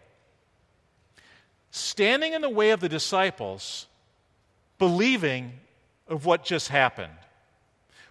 standing 1.70 2.32
in 2.32 2.42
the 2.42 2.50
way 2.50 2.70
of 2.70 2.80
the 2.80 2.88
disciples, 2.88 3.86
believing 4.78 5.52
of 6.08 6.26
what 6.26 6.44
just 6.44 6.68
happened. 6.68 7.12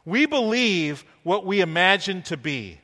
We 0.06 0.26
believe 0.26 1.04
what 1.24 1.46
we 1.46 1.62
imagine 1.62 2.22
to 2.24 2.38
be. 2.38 2.80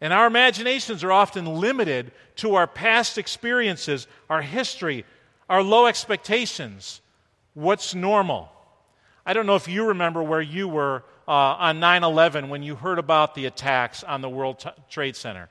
And 0.00 0.12
our 0.12 0.26
imaginations 0.26 1.02
are 1.04 1.12
often 1.12 1.46
limited 1.46 2.12
to 2.36 2.56
our 2.56 2.66
past 2.66 3.16
experiences, 3.16 4.06
our 4.28 4.42
history, 4.42 5.04
our 5.48 5.62
low 5.62 5.86
expectations, 5.86 7.00
what's 7.54 7.94
normal. 7.94 8.50
I 9.24 9.32
don't 9.32 9.46
know 9.46 9.56
if 9.56 9.68
you 9.68 9.86
remember 9.86 10.22
where 10.22 10.42
you 10.42 10.68
were 10.68 11.02
uh, 11.26 11.30
on 11.30 11.80
9 11.80 12.04
11 12.04 12.48
when 12.48 12.62
you 12.62 12.76
heard 12.76 12.98
about 12.98 13.34
the 13.34 13.46
attacks 13.46 14.04
on 14.04 14.20
the 14.20 14.28
World 14.28 14.64
Trade 14.90 15.16
Center. 15.16 15.48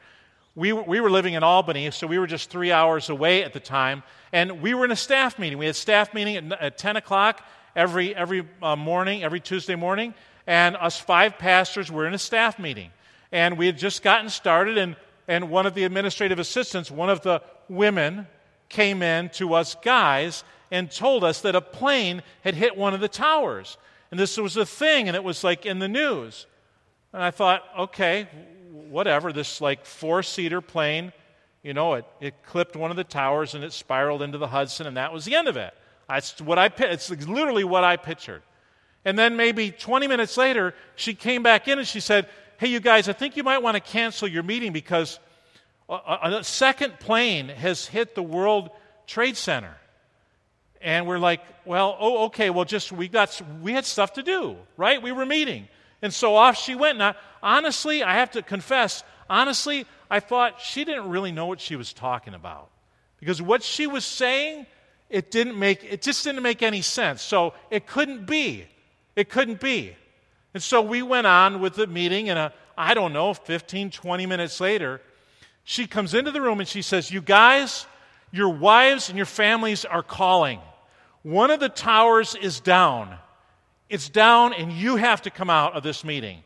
We, 0.57 0.71
we 0.71 1.01
were 1.01 1.11
living 1.11 1.33
in 1.33 1.43
Albany, 1.43 1.91
so 1.91 2.07
we 2.07 2.17
were 2.17 2.27
just 2.27 2.49
three 2.49 2.71
hours 2.71 3.09
away 3.09 3.43
at 3.43 3.51
the 3.51 3.59
time, 3.59 4.03
and 4.31 4.61
we 4.61 4.73
were 4.73 4.85
in 4.85 4.91
a 4.91 4.95
staff 4.95 5.37
meeting. 5.37 5.57
We 5.57 5.65
had 5.65 5.75
staff 5.75 6.13
meeting 6.13 6.37
at, 6.37 6.61
at 6.61 6.77
10 6.77 6.95
o'clock 6.95 7.45
every, 7.75 8.15
every 8.15 8.47
uh, 8.61 8.77
morning, 8.77 9.21
every 9.21 9.41
Tuesday 9.41 9.75
morning, 9.75 10.13
and 10.47 10.77
us 10.77 10.97
five 10.97 11.37
pastors 11.37 11.91
were 11.91 12.07
in 12.07 12.13
a 12.13 12.17
staff 12.17 12.57
meeting. 12.57 12.91
And 13.33 13.57
we 13.57 13.65
had 13.65 13.77
just 13.77 14.01
gotten 14.01 14.29
started, 14.29 14.77
and, 14.77 14.95
and 15.27 15.49
one 15.49 15.65
of 15.65 15.73
the 15.73 15.83
administrative 15.83 16.39
assistants, 16.39 16.89
one 16.89 17.09
of 17.09 17.19
the 17.19 17.41
women, 17.67 18.25
came 18.69 19.03
in 19.03 19.29
to 19.29 19.55
us 19.55 19.75
guys 19.83 20.45
and 20.71 20.89
told 20.89 21.25
us 21.25 21.41
that 21.41 21.55
a 21.55 21.61
plane 21.61 22.23
had 22.45 22.55
hit 22.55 22.77
one 22.77 22.93
of 22.93 23.01
the 23.01 23.09
towers. 23.09 23.77
And 24.09 24.17
this 24.17 24.37
was 24.37 24.55
a 24.55 24.65
thing, 24.65 25.09
and 25.09 25.17
it 25.17 25.23
was 25.23 25.43
like 25.43 25.65
in 25.65 25.79
the 25.79 25.89
news. 25.89 26.45
And 27.11 27.21
I 27.21 27.31
thought, 27.31 27.63
okay, 27.77 28.29
whatever, 28.95 29.33
this 29.33 29.59
like 29.59 29.85
four 29.85 30.23
seater 30.23 30.61
plane, 30.61 31.11
you 31.63 31.73
know, 31.73 31.95
it, 31.95 32.05
it 32.21 32.33
clipped 32.45 32.77
one 32.77 32.91
of 32.91 32.97
the 32.97 33.03
towers 33.03 33.53
and 33.53 33.61
it 33.61 33.73
spiraled 33.73 34.21
into 34.21 34.37
the 34.37 34.47
Hudson, 34.47 34.87
and 34.87 34.95
that 34.95 35.11
was 35.11 35.25
the 35.25 35.35
end 35.35 35.49
of 35.49 35.57
it. 35.57 35.73
That's 36.07 36.39
what 36.39 36.57
I, 36.57 36.71
it's 36.77 37.09
literally 37.09 37.65
what 37.65 37.83
I 37.83 37.97
pictured. 37.97 38.41
And 39.03 39.19
then 39.19 39.35
maybe 39.35 39.69
20 39.69 40.07
minutes 40.07 40.37
later, 40.37 40.73
she 40.95 41.13
came 41.13 41.43
back 41.43 41.67
in 41.67 41.77
and 41.77 41.85
she 41.85 41.99
said, 41.99 42.29
Hey, 42.57 42.69
you 42.69 42.79
guys, 42.79 43.09
I 43.09 43.13
think 43.13 43.35
you 43.35 43.43
might 43.43 43.61
want 43.61 43.75
to 43.75 43.81
cancel 43.81 44.29
your 44.29 44.43
meeting 44.43 44.71
because 44.71 45.19
a, 45.89 46.17
a 46.39 46.43
second 46.45 46.97
plane 46.97 47.49
has 47.49 47.85
hit 47.85 48.15
the 48.15 48.23
World 48.23 48.69
Trade 49.07 49.35
Center. 49.35 49.75
And 50.79 51.05
we're 51.05 51.19
like, 51.19 51.41
well, 51.65 51.97
oh, 51.99 52.25
okay, 52.27 52.49
well, 52.49 52.63
just 52.63 52.93
we 52.93 53.09
got 53.09 53.41
we 53.61 53.73
had 53.73 53.83
stuff 53.83 54.13
to 54.13 54.23
do, 54.23 54.55
right? 54.77 55.01
We 55.01 55.11
were 55.11 55.25
meeting. 55.25 55.67
And 56.01 56.13
so 56.13 56.35
off 56.35 56.57
she 56.57 56.75
went. 56.75 56.97
Now, 56.97 57.15
honestly, 57.45 58.03
I 58.03 58.15
have 58.15 58.31
to 58.31 58.41
confess, 58.41 59.03
honestly, 59.29 59.85
I 60.09 60.19
thought 60.19 60.59
she 60.59 60.83
didn't 60.83 61.09
really 61.09 61.31
know 61.31 61.45
what 61.45 61.61
she 61.61 61.77
was 61.77 61.93
talking 61.93 62.33
about. 62.33 62.69
Because 63.19 63.41
what 63.41 63.63
she 63.63 63.87
was 63.87 64.03
saying, 64.03 64.65
it 65.09 65.31
didn't 65.31 65.57
make 65.57 65.83
it 65.83 66.01
just 66.01 66.23
didn't 66.25 66.41
make 66.41 66.61
any 66.61 66.81
sense. 66.81 67.21
So 67.21 67.53
it 67.69 67.87
couldn't 67.87 68.25
be. 68.25 68.65
It 69.15 69.29
couldn't 69.29 69.61
be. 69.61 69.95
And 70.53 70.61
so 70.61 70.81
we 70.81 71.01
went 71.01 71.27
on 71.27 71.61
with 71.61 71.75
the 71.75 71.87
meeting, 71.87 72.29
and 72.29 72.37
uh, 72.37 72.49
I 72.77 72.93
don't 72.93 73.13
know, 73.13 73.33
15, 73.33 73.91
20 73.91 74.25
minutes 74.25 74.59
later, 74.59 75.01
she 75.63 75.87
comes 75.87 76.13
into 76.13 76.31
the 76.31 76.41
room 76.41 76.59
and 76.59 76.67
she 76.67 76.81
says, 76.81 77.11
You 77.11 77.21
guys, 77.21 77.85
your 78.31 78.49
wives 78.49 79.09
and 79.09 79.17
your 79.17 79.25
families 79.25 79.85
are 79.85 80.03
calling. 80.03 80.59
One 81.23 81.51
of 81.51 81.59
the 81.59 81.69
towers 81.69 82.35
is 82.35 82.59
down. 82.59 83.17
It's 83.89 84.09
down, 84.09 84.53
and 84.53 84.71
you 84.71 84.95
have 84.95 85.21
to 85.23 85.29
come 85.29 85.49
out 85.49 85.73
of 85.73 85.83
this 85.83 86.03
meeting. 86.03 86.43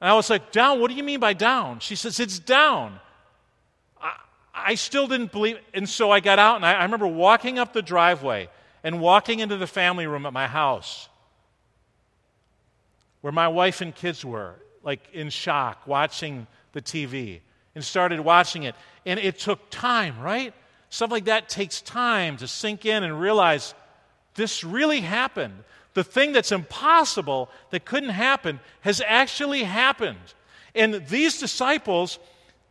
And 0.00 0.10
I 0.10 0.14
was 0.14 0.30
like, 0.30 0.52
Down? 0.52 0.80
What 0.80 0.90
do 0.90 0.96
you 0.96 1.02
mean 1.02 1.20
by 1.20 1.32
down? 1.32 1.80
She 1.80 1.96
says, 1.96 2.20
It's 2.20 2.38
down. 2.38 2.98
I, 4.00 4.16
I 4.54 4.74
still 4.74 5.06
didn't 5.06 5.32
believe. 5.32 5.58
And 5.74 5.88
so 5.88 6.10
I 6.10 6.20
got 6.20 6.38
out, 6.38 6.56
and 6.56 6.66
I, 6.66 6.74
I 6.74 6.82
remember 6.84 7.06
walking 7.06 7.58
up 7.58 7.72
the 7.72 7.82
driveway 7.82 8.48
and 8.82 9.00
walking 9.00 9.40
into 9.40 9.56
the 9.56 9.66
family 9.66 10.06
room 10.06 10.26
at 10.26 10.32
my 10.32 10.46
house 10.46 11.08
where 13.20 13.32
my 13.32 13.48
wife 13.48 13.80
and 13.80 13.94
kids 13.94 14.24
were, 14.24 14.54
like 14.82 15.00
in 15.12 15.30
shock, 15.30 15.86
watching 15.86 16.46
the 16.72 16.80
TV, 16.80 17.40
and 17.74 17.84
started 17.84 18.20
watching 18.20 18.62
it. 18.62 18.74
And 19.04 19.18
it 19.18 19.38
took 19.38 19.70
time, 19.70 20.20
right? 20.20 20.54
Stuff 20.90 21.10
like 21.10 21.24
that 21.26 21.48
takes 21.48 21.80
time 21.82 22.36
to 22.38 22.48
sink 22.48 22.86
in 22.86 23.02
and 23.02 23.20
realize 23.20 23.74
this 24.34 24.62
really 24.62 25.00
happened. 25.00 25.64
The 25.98 26.04
thing 26.04 26.30
that's 26.30 26.52
impossible, 26.52 27.50
that 27.70 27.84
couldn't 27.84 28.10
happen, 28.10 28.60
has 28.82 29.02
actually 29.04 29.64
happened. 29.64 30.32
And 30.72 31.04
these 31.08 31.40
disciples, 31.40 32.20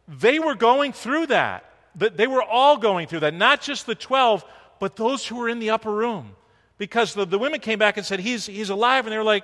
they 0.07 0.39
were 0.39 0.55
going 0.55 0.93
through 0.93 1.25
that. 1.25 1.69
They 1.93 2.25
were 2.25 2.41
all 2.41 2.77
going 2.77 3.09
through 3.09 3.19
that, 3.19 3.33
not 3.33 3.59
just 3.59 3.85
the 3.85 3.95
12, 3.95 4.45
but 4.79 4.95
those 4.95 5.27
who 5.27 5.35
were 5.35 5.49
in 5.49 5.59
the 5.59 5.71
upper 5.71 5.91
room. 5.91 6.37
Because 6.77 7.13
the, 7.13 7.25
the 7.25 7.37
women 7.37 7.59
came 7.59 7.77
back 7.77 7.97
and 7.97 8.05
said, 8.05 8.21
he's, 8.21 8.45
he's 8.45 8.69
alive. 8.69 9.05
And 9.05 9.11
they 9.11 9.17
were 9.17 9.25
like, 9.25 9.43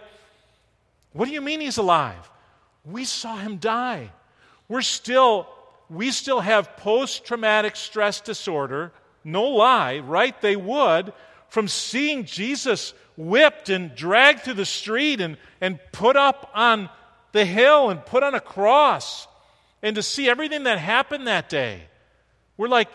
What 1.12 1.26
do 1.26 1.34
you 1.34 1.42
mean 1.42 1.60
he's 1.60 1.76
alive? 1.78 2.32
We 2.86 3.04
saw 3.04 3.36
him 3.36 3.58
die. 3.58 4.12
We're 4.70 4.82
still, 4.82 5.50
we 5.90 6.12
still 6.12 6.40
have 6.40 6.78
post 6.78 7.26
traumatic 7.26 7.76
stress 7.76 8.22
disorder. 8.22 8.94
No 9.26 9.44
lie, 9.44 10.00
right? 10.00 10.40
They 10.40 10.56
would 10.56 11.12
from 11.54 11.68
seeing 11.68 12.26
Jesus 12.26 12.96
whipped 13.16 13.70
and 13.70 13.94
dragged 13.94 14.40
through 14.40 14.56
the 14.56 14.66
street 14.66 15.22
and, 15.22 15.38
and 15.62 15.80
put 15.92 16.18
up 16.18 16.50
on 16.56 16.90
the 17.32 17.46
hill 17.46 17.92
and 17.92 18.04
put 18.04 18.24
on 18.24 18.34
a 18.34 18.40
cross 18.40 19.28
and 19.84 19.96
to 19.96 20.02
see 20.02 20.28
everything 20.28 20.64
that 20.64 20.80
happened 20.80 21.28
that 21.28 21.50
day. 21.50 21.84
We're 22.58 22.70
like, 22.70 22.90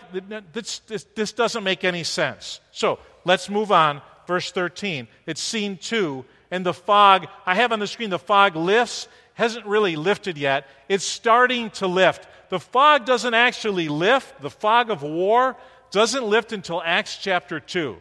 this, 0.52 0.80
this, 0.80 1.06
this 1.14 1.30
doesn't 1.30 1.62
make 1.62 1.84
any 1.84 2.02
sense. 2.02 2.58
So 2.72 2.98
let's 3.24 3.48
move 3.48 3.70
on. 3.70 4.02
Verse 4.26 4.50
13. 4.50 5.06
It's 5.26 5.40
scene 5.40 5.76
two. 5.76 6.24
And 6.50 6.66
the 6.66 6.74
fog, 6.74 7.28
I 7.46 7.54
have 7.54 7.70
on 7.70 7.78
the 7.78 7.86
screen, 7.86 8.10
the 8.10 8.18
fog 8.18 8.56
lifts, 8.56 9.06
hasn't 9.34 9.66
really 9.66 9.94
lifted 9.94 10.36
yet. 10.36 10.66
It's 10.88 11.04
starting 11.04 11.70
to 11.70 11.86
lift. 11.86 12.26
The 12.48 12.58
fog 12.58 13.06
doesn't 13.06 13.34
actually 13.34 13.86
lift, 13.86 14.42
the 14.42 14.50
fog 14.50 14.90
of 14.90 15.04
war 15.04 15.56
doesn't 15.92 16.24
lift 16.24 16.52
until 16.52 16.82
Acts 16.84 17.18
chapter 17.18 17.60
2 17.60 17.98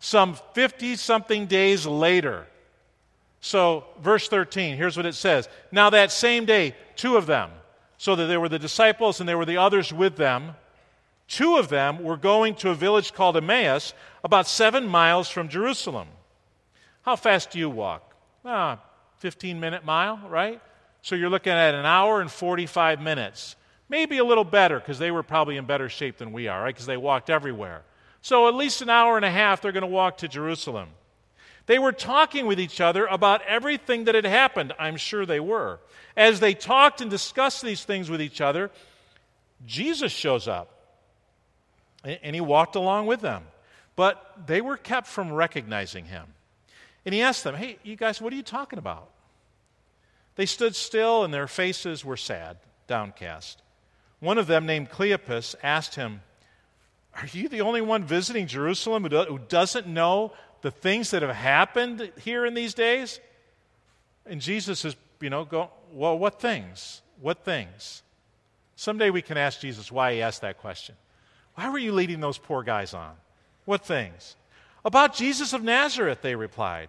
some 0.00 0.36
50 0.54 0.96
something 0.96 1.46
days 1.46 1.86
later. 1.86 2.46
So, 3.40 3.84
verse 4.00 4.28
13, 4.28 4.76
here's 4.76 4.96
what 4.96 5.06
it 5.06 5.14
says. 5.14 5.48
Now, 5.70 5.90
that 5.90 6.10
same 6.10 6.44
day, 6.44 6.74
two 6.96 7.16
of 7.16 7.26
them, 7.26 7.50
so 7.96 8.16
that 8.16 8.26
there 8.26 8.40
were 8.40 8.48
the 8.48 8.58
disciples 8.58 9.20
and 9.20 9.28
there 9.28 9.38
were 9.38 9.44
the 9.44 9.56
others 9.56 9.92
with 9.92 10.16
them, 10.16 10.54
two 11.28 11.56
of 11.56 11.68
them 11.68 12.02
were 12.02 12.16
going 12.16 12.54
to 12.56 12.70
a 12.70 12.74
village 12.74 13.12
called 13.12 13.36
Emmaus, 13.36 13.94
about 14.24 14.48
seven 14.48 14.86
miles 14.86 15.28
from 15.28 15.48
Jerusalem. 15.48 16.08
How 17.02 17.16
fast 17.16 17.50
do 17.50 17.58
you 17.58 17.70
walk? 17.70 18.14
Ah, 18.44 18.80
15 19.18 19.58
minute 19.58 19.84
mile, 19.84 20.20
right? 20.28 20.60
So 21.02 21.14
you're 21.14 21.30
looking 21.30 21.52
at 21.52 21.74
an 21.74 21.86
hour 21.86 22.20
and 22.20 22.30
45 22.30 23.00
minutes. 23.00 23.56
Maybe 23.88 24.18
a 24.18 24.24
little 24.24 24.44
better 24.44 24.78
because 24.78 24.98
they 24.98 25.10
were 25.10 25.22
probably 25.22 25.56
in 25.56 25.64
better 25.64 25.88
shape 25.88 26.18
than 26.18 26.32
we 26.32 26.48
are, 26.48 26.62
right? 26.62 26.74
Because 26.74 26.86
they 26.86 26.96
walked 26.96 27.30
everywhere. 27.30 27.82
So, 28.20 28.48
at 28.48 28.54
least 28.54 28.82
an 28.82 28.90
hour 28.90 29.16
and 29.16 29.24
a 29.24 29.30
half, 29.30 29.62
they're 29.62 29.72
going 29.72 29.82
to 29.82 29.86
walk 29.86 30.18
to 30.18 30.28
Jerusalem. 30.28 30.88
They 31.66 31.78
were 31.78 31.92
talking 31.92 32.46
with 32.46 32.58
each 32.58 32.80
other 32.80 33.06
about 33.06 33.42
everything 33.42 34.04
that 34.04 34.14
had 34.14 34.24
happened. 34.24 34.72
I'm 34.78 34.96
sure 34.96 35.26
they 35.26 35.38
were. 35.38 35.80
As 36.16 36.40
they 36.40 36.54
talked 36.54 37.00
and 37.00 37.10
discussed 37.10 37.62
these 37.62 37.84
things 37.84 38.08
with 38.08 38.22
each 38.22 38.40
other, 38.40 38.70
Jesus 39.66 40.10
shows 40.10 40.48
up. 40.48 40.70
And 42.04 42.34
he 42.34 42.40
walked 42.40 42.74
along 42.74 43.06
with 43.06 43.20
them. 43.20 43.44
But 43.96 44.46
they 44.46 44.60
were 44.60 44.76
kept 44.76 45.08
from 45.08 45.32
recognizing 45.32 46.06
him. 46.06 46.24
And 47.04 47.14
he 47.14 47.20
asked 47.20 47.44
them, 47.44 47.54
Hey, 47.54 47.78
you 47.82 47.96
guys, 47.96 48.20
what 48.20 48.32
are 48.32 48.36
you 48.36 48.42
talking 48.42 48.78
about? 48.78 49.10
They 50.36 50.46
stood 50.46 50.76
still, 50.76 51.24
and 51.24 51.34
their 51.34 51.48
faces 51.48 52.04
were 52.04 52.16
sad, 52.16 52.58
downcast. 52.86 53.60
One 54.20 54.38
of 54.38 54.46
them, 54.46 54.66
named 54.66 54.88
Cleopas, 54.88 55.54
asked 55.62 55.96
him, 55.96 56.22
are 57.20 57.26
you 57.32 57.48
the 57.48 57.62
only 57.62 57.80
one 57.80 58.04
visiting 58.04 58.46
Jerusalem 58.46 59.02
who, 59.02 59.08
do, 59.08 59.24
who 59.24 59.38
doesn't 59.38 59.86
know 59.86 60.32
the 60.62 60.70
things 60.70 61.10
that 61.10 61.22
have 61.22 61.34
happened 61.34 62.12
here 62.20 62.46
in 62.46 62.54
these 62.54 62.74
days? 62.74 63.20
And 64.26 64.40
Jesus 64.40 64.84
is 64.84 64.96
you 65.20 65.30
know, 65.30 65.44
go, 65.44 65.70
well, 65.92 66.18
what 66.18 66.40
things? 66.40 67.02
What 67.20 67.44
things? 67.44 68.02
Someday 68.76 69.10
we 69.10 69.22
can 69.22 69.36
ask 69.36 69.60
Jesus 69.60 69.90
why 69.90 70.14
he 70.14 70.22
asked 70.22 70.42
that 70.42 70.58
question. 70.58 70.94
Why 71.54 71.70
were 71.70 71.78
you 71.78 71.92
leading 71.92 72.20
those 72.20 72.38
poor 72.38 72.62
guys 72.62 72.94
on? 72.94 73.12
What 73.64 73.84
things? 73.84 74.36
About 74.84 75.14
Jesus 75.14 75.52
of 75.52 75.62
Nazareth, 75.62 76.22
they 76.22 76.36
replied. 76.36 76.88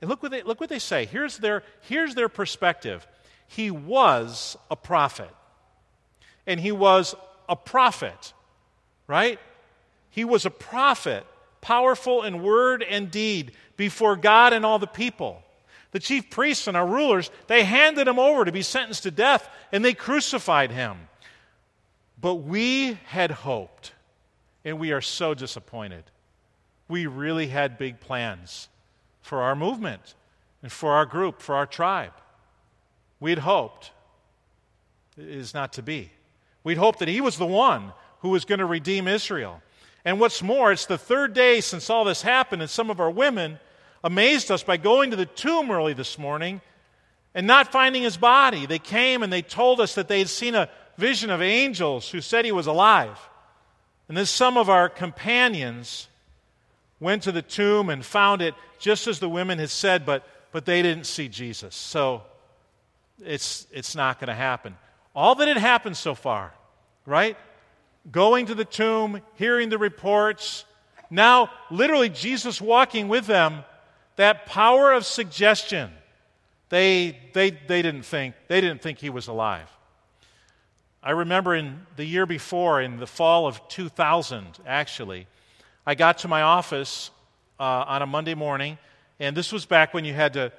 And 0.00 0.08
look 0.08 0.22
what 0.22 0.30
they, 0.30 0.42
look 0.42 0.60
what 0.60 0.70
they 0.70 0.78
say. 0.78 1.04
Here's 1.06 1.38
their, 1.38 1.64
here's 1.82 2.14
their 2.14 2.28
perspective. 2.28 3.06
He 3.48 3.70
was 3.70 4.56
a 4.70 4.76
prophet. 4.76 5.30
And 6.46 6.60
he 6.60 6.72
was 6.72 7.14
a 7.48 7.56
prophet, 7.56 8.32
right? 9.10 9.40
He 10.08 10.24
was 10.24 10.46
a 10.46 10.50
prophet, 10.50 11.26
powerful 11.60 12.22
in 12.22 12.44
word 12.44 12.84
and 12.84 13.10
deed 13.10 13.52
before 13.76 14.14
God 14.14 14.52
and 14.52 14.64
all 14.64 14.78
the 14.78 14.86
people. 14.86 15.42
The 15.90 15.98
chief 15.98 16.30
priests 16.30 16.68
and 16.68 16.76
our 16.76 16.86
rulers, 16.86 17.32
they 17.48 17.64
handed 17.64 18.06
him 18.06 18.20
over 18.20 18.44
to 18.44 18.52
be 18.52 18.62
sentenced 18.62 19.02
to 19.02 19.10
death 19.10 19.50
and 19.72 19.84
they 19.84 19.94
crucified 19.94 20.70
him. 20.70 20.96
But 22.20 22.36
we 22.36 22.98
had 23.06 23.32
hoped, 23.32 23.92
and 24.64 24.78
we 24.78 24.92
are 24.92 25.00
so 25.00 25.34
disappointed. 25.34 26.04
We 26.86 27.06
really 27.06 27.48
had 27.48 27.78
big 27.78 27.98
plans 27.98 28.68
for 29.22 29.42
our 29.42 29.56
movement 29.56 30.14
and 30.62 30.70
for 30.70 30.92
our 30.92 31.06
group, 31.06 31.40
for 31.40 31.56
our 31.56 31.66
tribe. 31.66 32.12
We'd 33.18 33.38
hoped. 33.38 33.90
It 35.18 35.28
is 35.28 35.52
not 35.52 35.72
to 35.74 35.82
be. 35.82 36.12
We'd 36.62 36.78
hoped 36.78 37.00
that 37.00 37.08
he 37.08 37.20
was 37.20 37.38
the 37.38 37.46
one 37.46 37.92
who 38.20 38.30
was 38.30 38.44
going 38.44 38.58
to 38.58 38.66
redeem 38.66 39.08
Israel. 39.08 39.62
And 40.04 40.18
what's 40.18 40.42
more, 40.42 40.72
it's 40.72 40.86
the 40.86 40.98
third 40.98 41.34
day 41.34 41.60
since 41.60 41.90
all 41.90 42.04
this 42.04 42.22
happened, 42.22 42.62
and 42.62 42.70
some 42.70 42.90
of 42.90 43.00
our 43.00 43.10
women 43.10 43.58
amazed 44.02 44.50
us 44.50 44.62
by 44.62 44.76
going 44.76 45.10
to 45.10 45.16
the 45.16 45.26
tomb 45.26 45.70
early 45.70 45.92
this 45.92 46.18
morning 46.18 46.60
and 47.34 47.46
not 47.46 47.70
finding 47.70 48.02
his 48.02 48.16
body. 48.16 48.66
They 48.66 48.78
came 48.78 49.22
and 49.22 49.32
they 49.32 49.42
told 49.42 49.80
us 49.80 49.94
that 49.94 50.08
they 50.08 50.18
had 50.18 50.28
seen 50.28 50.54
a 50.54 50.68
vision 50.96 51.30
of 51.30 51.42
angels 51.42 52.10
who 52.10 52.20
said 52.20 52.44
he 52.44 52.52
was 52.52 52.66
alive. 52.66 53.18
And 54.08 54.16
then 54.16 54.26
some 54.26 54.56
of 54.56 54.68
our 54.68 54.88
companions 54.88 56.08
went 56.98 57.22
to 57.24 57.32
the 57.32 57.42
tomb 57.42 57.88
and 57.88 58.04
found 58.04 58.42
it 58.42 58.54
just 58.78 59.06
as 59.06 59.18
the 59.18 59.28
women 59.28 59.58
had 59.58 59.70
said, 59.70 60.04
but, 60.04 60.26
but 60.52 60.64
they 60.64 60.82
didn't 60.82 61.04
see 61.04 61.28
Jesus. 61.28 61.74
So 61.74 62.22
it's, 63.24 63.66
it's 63.70 63.94
not 63.94 64.18
going 64.18 64.28
to 64.28 64.34
happen. 64.34 64.76
All 65.14 65.34
that 65.36 65.48
had 65.48 65.56
happened 65.56 65.96
so 65.96 66.14
far, 66.14 66.52
right? 67.06 67.36
Going 68.10 68.46
to 68.46 68.54
the 68.54 68.64
tomb, 68.64 69.20
hearing 69.34 69.68
the 69.68 69.78
reports, 69.78 70.64
now 71.10 71.50
literally 71.70 72.08
Jesus 72.08 72.60
walking 72.60 73.08
with 73.08 73.26
them 73.26 73.64
that 74.16 74.46
power 74.46 74.92
of 74.92 75.04
suggestion. 75.04 75.90
They, 76.68 77.18
they, 77.32 77.50
they, 77.50 77.82
didn't 77.82 78.02
think, 78.02 78.34
they 78.48 78.60
didn't 78.60 78.80
think 78.80 78.98
he 78.98 79.10
was 79.10 79.28
alive. 79.28 79.68
I 81.02 81.12
remember 81.12 81.54
in 81.54 81.86
the 81.96 82.04
year 82.04 82.26
before, 82.26 82.80
in 82.80 82.98
the 82.98 83.06
fall 83.06 83.46
of 83.46 83.66
2000, 83.68 84.58
actually, 84.66 85.26
I 85.86 85.94
got 85.94 86.18
to 86.18 86.28
my 86.28 86.42
office 86.42 87.10
uh, 87.58 87.62
on 87.86 88.02
a 88.02 88.06
Monday 88.06 88.34
morning, 88.34 88.78
and 89.18 89.36
this 89.36 89.52
was 89.52 89.64
back 89.66 89.94
when 89.94 90.04
you 90.04 90.12
had 90.12 90.34
to. 90.34 90.52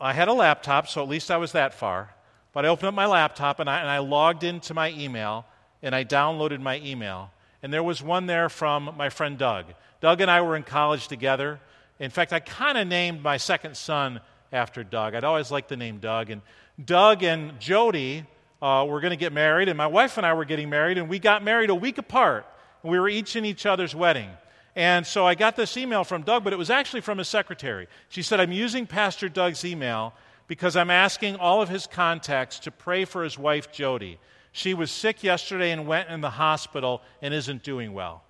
I 0.00 0.12
had 0.12 0.28
a 0.28 0.32
laptop, 0.32 0.88
so 0.88 1.02
at 1.02 1.08
least 1.08 1.30
I 1.30 1.36
was 1.36 1.52
that 1.52 1.74
far. 1.74 2.14
But 2.52 2.64
I 2.64 2.68
opened 2.68 2.88
up 2.88 2.94
my 2.94 3.06
laptop 3.06 3.60
and 3.60 3.68
I, 3.68 3.80
and 3.80 3.88
I 3.88 3.98
logged 3.98 4.44
into 4.44 4.74
my 4.74 4.90
email 4.90 5.44
and 5.84 5.94
I 5.94 6.02
downloaded 6.02 6.60
my 6.60 6.80
email. 6.80 7.30
And 7.62 7.72
there 7.72 7.82
was 7.82 8.02
one 8.02 8.26
there 8.26 8.48
from 8.48 8.90
my 8.96 9.10
friend 9.10 9.38
Doug. 9.38 9.66
Doug 10.00 10.20
and 10.20 10.30
I 10.30 10.40
were 10.40 10.56
in 10.56 10.64
college 10.64 11.06
together. 11.06 11.60
In 12.00 12.10
fact, 12.10 12.32
I 12.32 12.40
kind 12.40 12.76
of 12.76 12.88
named 12.88 13.22
my 13.22 13.36
second 13.36 13.76
son 13.76 14.20
after 14.50 14.82
Doug. 14.82 15.14
I'd 15.14 15.24
always 15.24 15.50
liked 15.50 15.68
the 15.68 15.76
name 15.76 15.98
Doug. 15.98 16.30
And 16.30 16.42
Doug 16.82 17.22
and 17.22 17.60
Jody 17.60 18.24
uh, 18.60 18.86
were 18.88 19.00
going 19.00 19.10
to 19.10 19.16
get 19.16 19.32
married, 19.32 19.68
and 19.68 19.76
my 19.76 19.86
wife 19.86 20.16
and 20.16 20.26
I 20.26 20.32
were 20.32 20.44
getting 20.46 20.70
married, 20.70 20.98
and 20.98 21.08
we 21.08 21.18
got 21.18 21.44
married 21.44 21.70
a 21.70 21.74
week 21.74 21.98
apart. 21.98 22.46
And 22.82 22.90
we 22.90 22.98
were 22.98 23.08
each 23.08 23.36
in 23.36 23.44
each 23.44 23.66
other's 23.66 23.94
wedding. 23.94 24.30
And 24.74 25.06
so 25.06 25.26
I 25.26 25.34
got 25.34 25.54
this 25.54 25.76
email 25.76 26.02
from 26.02 26.22
Doug, 26.22 26.44
but 26.44 26.52
it 26.52 26.56
was 26.56 26.70
actually 26.70 27.02
from 27.02 27.18
his 27.18 27.28
secretary. 27.28 27.86
She 28.08 28.22
said, 28.22 28.40
I'm 28.40 28.52
using 28.52 28.86
Pastor 28.86 29.28
Doug's 29.28 29.64
email 29.64 30.14
because 30.48 30.76
I'm 30.76 30.90
asking 30.90 31.36
all 31.36 31.62
of 31.62 31.68
his 31.68 31.86
contacts 31.86 32.58
to 32.60 32.70
pray 32.70 33.04
for 33.04 33.22
his 33.22 33.38
wife, 33.38 33.70
Jody. 33.70 34.18
She 34.56 34.72
was 34.72 34.92
sick 34.92 35.24
yesterday 35.24 35.72
and 35.72 35.84
went 35.84 36.10
in 36.10 36.20
the 36.20 36.30
hospital 36.30 37.02
and 37.20 37.34
isn't 37.34 37.64
doing 37.64 37.92
well. 37.92 38.22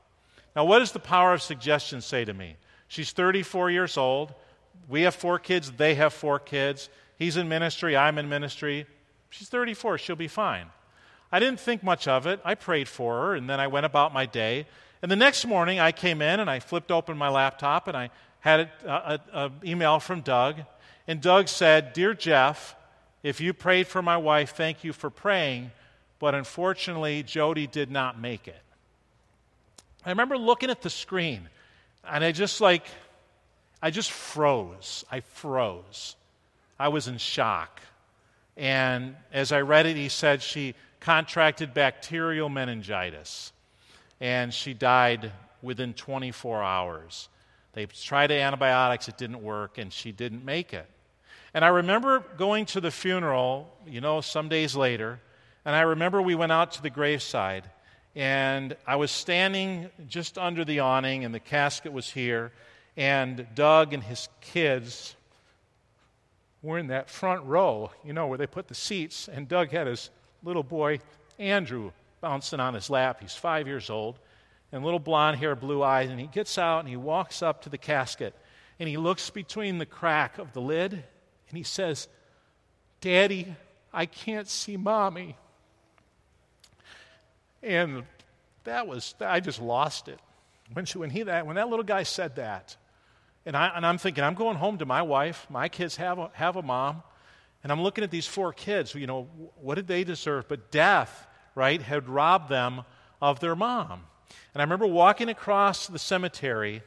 Now, 0.57 0.65
what 0.65 0.79
does 0.79 0.93
the 0.93 0.99
power 0.99 1.35
of 1.35 1.43
suggestion 1.43 2.01
say 2.01 2.25
to 2.25 2.33
me? 2.33 2.57
She's 2.89 3.13
34 3.13 3.71
years 3.71 3.99
old. 3.99 4.33
We 4.89 5.03
have 5.03 5.15
four 5.15 5.39
kids, 5.39 5.71
they 5.73 5.95
have 5.97 6.15
four 6.15 6.39
kids. 6.39 6.89
He's 7.19 7.37
in 7.37 7.47
ministry, 7.47 7.95
I'm 7.95 8.17
in 8.17 8.31
ministry. 8.31 8.87
She's 9.29 9.51
34, 9.51 9.99
she'll 9.99 10.17
be 10.17 10.27
fine. 10.27 10.69
I 11.31 11.41
didn't 11.41 11.61
think 11.61 11.83
much 11.83 12.09
of 12.09 12.27
it. 12.27 12.41
I 12.43 12.55
prayed 12.55 12.89
for 12.89 13.21
her, 13.21 13.35
and 13.35 13.49
then 13.49 13.61
I 13.61 13.67
went 13.67 13.85
about 13.85 14.15
my 14.15 14.25
day. 14.25 14.67
And 15.03 15.11
the 15.11 15.17
next 15.17 15.45
morning, 15.45 15.79
I 15.79 15.93
came 15.93 16.23
in 16.23 16.41
and 16.41 16.49
I 16.49 16.59
flipped 16.59 16.91
open 16.91 17.19
my 17.19 17.29
laptop 17.29 17.87
and 17.87 17.95
I 17.95 18.09
had 18.41 18.71
uh, 18.87 18.89
uh, 18.89 19.19
an 19.35 19.53
email 19.63 20.01
from 20.01 20.23
Doug. 20.23 20.61
And 21.07 21.21
Doug 21.21 21.49
said, 21.49 21.93
Dear 21.93 22.15
Jeff, 22.15 22.75
if 23.23 23.43
you 23.43 23.53
prayed 23.53 23.87
for 23.87 24.01
my 24.01 24.17
wife, 24.17 24.55
thank 24.57 24.85
you 24.85 24.95
for 24.95 25.11
praying, 25.11 25.71
but 26.19 26.35
unfortunately, 26.35 27.23
Jody 27.23 27.67
did 27.67 27.91
not 27.91 28.21
make 28.21 28.49
it. 28.49 28.63
I 30.05 30.11
remember 30.11 30.37
looking 30.37 30.71
at 30.71 30.83
the 30.83 30.91
screen 30.91 31.49
and 32.09 32.23
I 32.23 32.33
just 32.33 32.61
like, 32.61 32.85
I 33.83 33.91
just 33.91 34.11
froze. 34.11 35.05
I 35.11 35.21
froze. 35.21 36.17
I 36.79 36.89
was 36.89 37.09
in 37.09 37.19
shock. 37.19 37.81
And 38.57 39.17
as 39.33 39.53
I 39.53 39.63
read 39.63 39.87
it, 39.87 39.97
he 39.97 40.09
said 40.09 40.43
she 40.43 40.75
contracted 41.01 41.75
bacterial 41.75 42.49
meningitis 42.49 43.53
and 44.21 44.53
she 44.53 44.75
died 44.75 45.33
within 45.63 45.95
24 45.95 46.63
hours. 46.63 47.29
They 47.73 47.87
tried 47.87 48.31
antibiotics, 48.31 49.09
it 49.09 49.19
didn't 49.19 49.43
work, 49.43 49.79
and 49.79 49.93
she 49.93 50.13
didn't 50.13 50.45
make 50.45 50.73
it. 50.73 50.89
And 51.53 51.65
I 51.65 51.69
remember 51.69 52.21
going 52.37 52.67
to 52.67 52.81
the 52.81 52.91
funeral, 52.91 53.73
you 53.87 54.01
know, 54.01 54.21
some 54.21 54.49
days 54.49 54.77
later, 54.77 55.21
and 55.65 55.75
I 55.75 55.83
remember 55.83 56.21
we 56.21 56.35
went 56.35 56.53
out 56.53 56.73
to 56.73 56.83
the 56.83 56.91
graveside, 56.91 57.65
and 58.15 58.77
I 58.87 58.97
was 58.97 59.11
standing 59.11 59.91
just 60.09 60.39
under 60.39 60.65
the 60.65 60.81
awning, 60.81 61.25
and 61.25 61.35
the 61.35 61.41
casket 61.41 61.93
was 61.93 62.11
here, 62.11 62.53
and 62.97 63.47
Doug 63.55 63.93
and 63.93 64.03
his 64.03 64.29
kids 64.41 65.17
were 66.63 66.79
in 66.79 66.89
that 66.89 67.11
front 67.11 67.45
row, 67.45 67.91
you 68.05 68.13
know, 68.13 68.27
where 68.27 68.39
they 68.39 68.47
put 68.47 68.69
the 68.69 68.75
seats, 68.75 69.29
and 69.29 69.49
Doug 69.49 69.71
had 69.71 69.87
his 69.87 70.11
little 70.43 70.63
boy, 70.63 71.01
Andrew, 71.39 71.93
bouncing 72.21 72.61
on 72.61 72.75
his 72.75 72.89
lap. 72.89 73.19
He's 73.21 73.35
five 73.35 73.67
years 73.67 73.91
old, 73.91 74.19
and 74.73 74.85
little 74.85 74.99
blonde 74.99 75.39
hair, 75.39 75.55
blue 75.55 75.83
eyes, 75.83 76.11
and 76.11 76.19
he 76.19 76.27
gets 76.27 76.57
out 76.59 76.81
and 76.81 76.89
he 76.89 76.97
walks 76.97 77.43
up 77.43 77.63
to 77.63 77.69
the 77.69 77.79
casket, 77.79 78.35
and 78.79 78.89
he 78.89 78.97
looks 78.97 79.31
between 79.31 79.79
the 79.79 79.87
crack 79.87 80.39
of 80.39 80.53
the 80.53 80.61
lid, 80.61 80.93
and 80.93 81.57
he 81.57 81.63
says, 81.63 82.09
Daddy, 83.01 83.55
I 83.93 84.07
can't 84.07 84.49
see 84.49 84.77
mommy. 84.77 85.37
And 87.65 88.05
that 88.65 88.87
was, 88.87 89.15
I 89.21 89.41
just 89.41 89.61
lost 89.61 90.09
it. 90.09 90.19
When, 90.73 90.85
she, 90.85 90.99
when, 90.99 91.11
he, 91.11 91.23
that, 91.25 91.47
when 91.47 91.57
that 91.57 91.69
little 91.69 91.85
guy 91.85 92.03
said 92.03 92.37
that, 92.37 92.77
and, 93.47 93.57
I, 93.57 93.73
and 93.75 93.85
I'm 93.85 93.99
thinking, 93.99 94.25
I'm 94.25 94.35
going 94.35 94.57
home 94.57 94.79
to 94.79 94.87
my 94.87 95.03
wife. 95.03 95.47
My 95.51 95.69
kids 95.69 95.97
have 95.97 96.19
a, 96.19 96.31
have 96.35 96.57
a 96.57 96.63
mom. 96.63 97.03
And 97.63 97.73
I'm 97.73 97.83
looking 97.83 98.05
at 98.05 98.11
these 98.11 98.27
four 98.27 98.53
kids. 98.53 98.95
You 98.95 99.07
know, 99.07 99.29
what 99.61 99.75
did 99.75 99.87
they 99.87 100.05
deserve? 100.05 100.49
But 100.49 100.71
death, 100.71 101.27
right, 101.55 101.81
had 101.81 102.09
robbed 102.09 102.49
them 102.49 102.83
of 103.21 103.41
their 103.41 103.55
mom. 103.55 104.05
And 104.55 104.61
I 104.61 104.65
remember 104.65 104.87
walking 104.87 105.29
across 105.29 105.87
the 105.87 105.99
cemetery. 105.99 106.83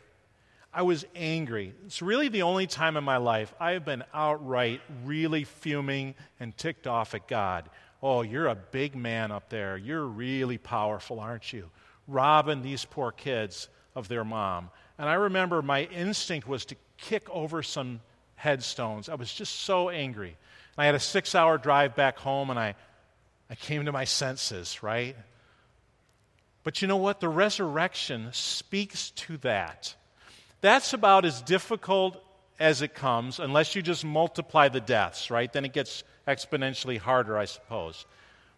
I 0.74 0.84
was 0.84 1.06
angry. 1.16 1.74
It's 1.86 2.02
really 2.02 2.28
the 2.28 2.44
only 2.44 2.68
time 2.68 2.98
in 2.98 3.04
my 3.04 3.18
life 3.18 3.54
I 3.60 3.72
have 3.72 3.86
been 3.86 4.04
outright 4.14 4.82
really 5.06 5.44
fuming 5.44 6.16
and 6.40 6.56
ticked 6.56 6.88
off 6.88 7.16
at 7.16 7.28
God. 7.28 7.70
Oh, 8.10 8.22
you're 8.22 8.48
a 8.48 8.56
big 8.56 8.96
man 8.96 9.34
up 9.34 9.50
there. 9.50 9.76
You're 9.76 10.06
really 10.06 10.58
powerful, 10.58 11.20
aren't 11.20 11.52
you? 11.52 11.70
Robbing 12.08 12.62
these 12.62 12.86
poor 12.86 13.12
kids 13.12 13.68
of 13.96 14.08
their 14.08 14.24
mom. 14.24 14.70
And 14.98 15.10
I 15.10 15.16
remember 15.16 15.62
my 15.62 15.84
instinct 15.84 16.48
was 16.48 16.64
to 16.68 16.78
kick 16.96 17.30
over 17.30 17.62
some 17.62 18.00
headstones. 18.36 19.10
I 19.10 19.16
was 19.16 19.34
just 19.34 19.60
so 19.60 19.90
angry. 19.90 20.30
And 20.30 20.84
I 20.84 20.86
had 20.86 20.96
a 20.96 21.02
six 21.02 21.36
hour 21.36 21.58
drive 21.58 21.98
back 21.98 22.18
home 22.18 22.50
and 22.50 22.58
I, 22.58 22.76
I 23.50 23.56
came 23.56 23.84
to 23.84 23.92
my 23.92 24.06
senses, 24.06 24.82
right? 24.82 25.18
But 26.64 26.82
you 26.82 26.88
know 26.88 26.96
what? 26.96 27.20
The 27.20 27.28
resurrection 27.28 28.30
speaks 28.32 29.12
to 29.12 29.36
that. 29.40 29.94
That's 30.62 30.94
about 30.94 31.26
as 31.26 31.42
difficult 31.42 32.24
as 32.58 32.82
it 32.82 32.96
comes, 32.96 33.42
unless 33.42 33.76
you 33.76 33.82
just 33.82 34.06
multiply 34.06 34.70
the 34.70 34.80
deaths, 34.80 35.30
right? 35.30 35.52
Then 35.52 35.66
it 35.66 35.74
gets 35.74 36.06
exponentially 36.28 36.98
harder, 36.98 37.38
I 37.38 37.46
suppose. 37.46 38.06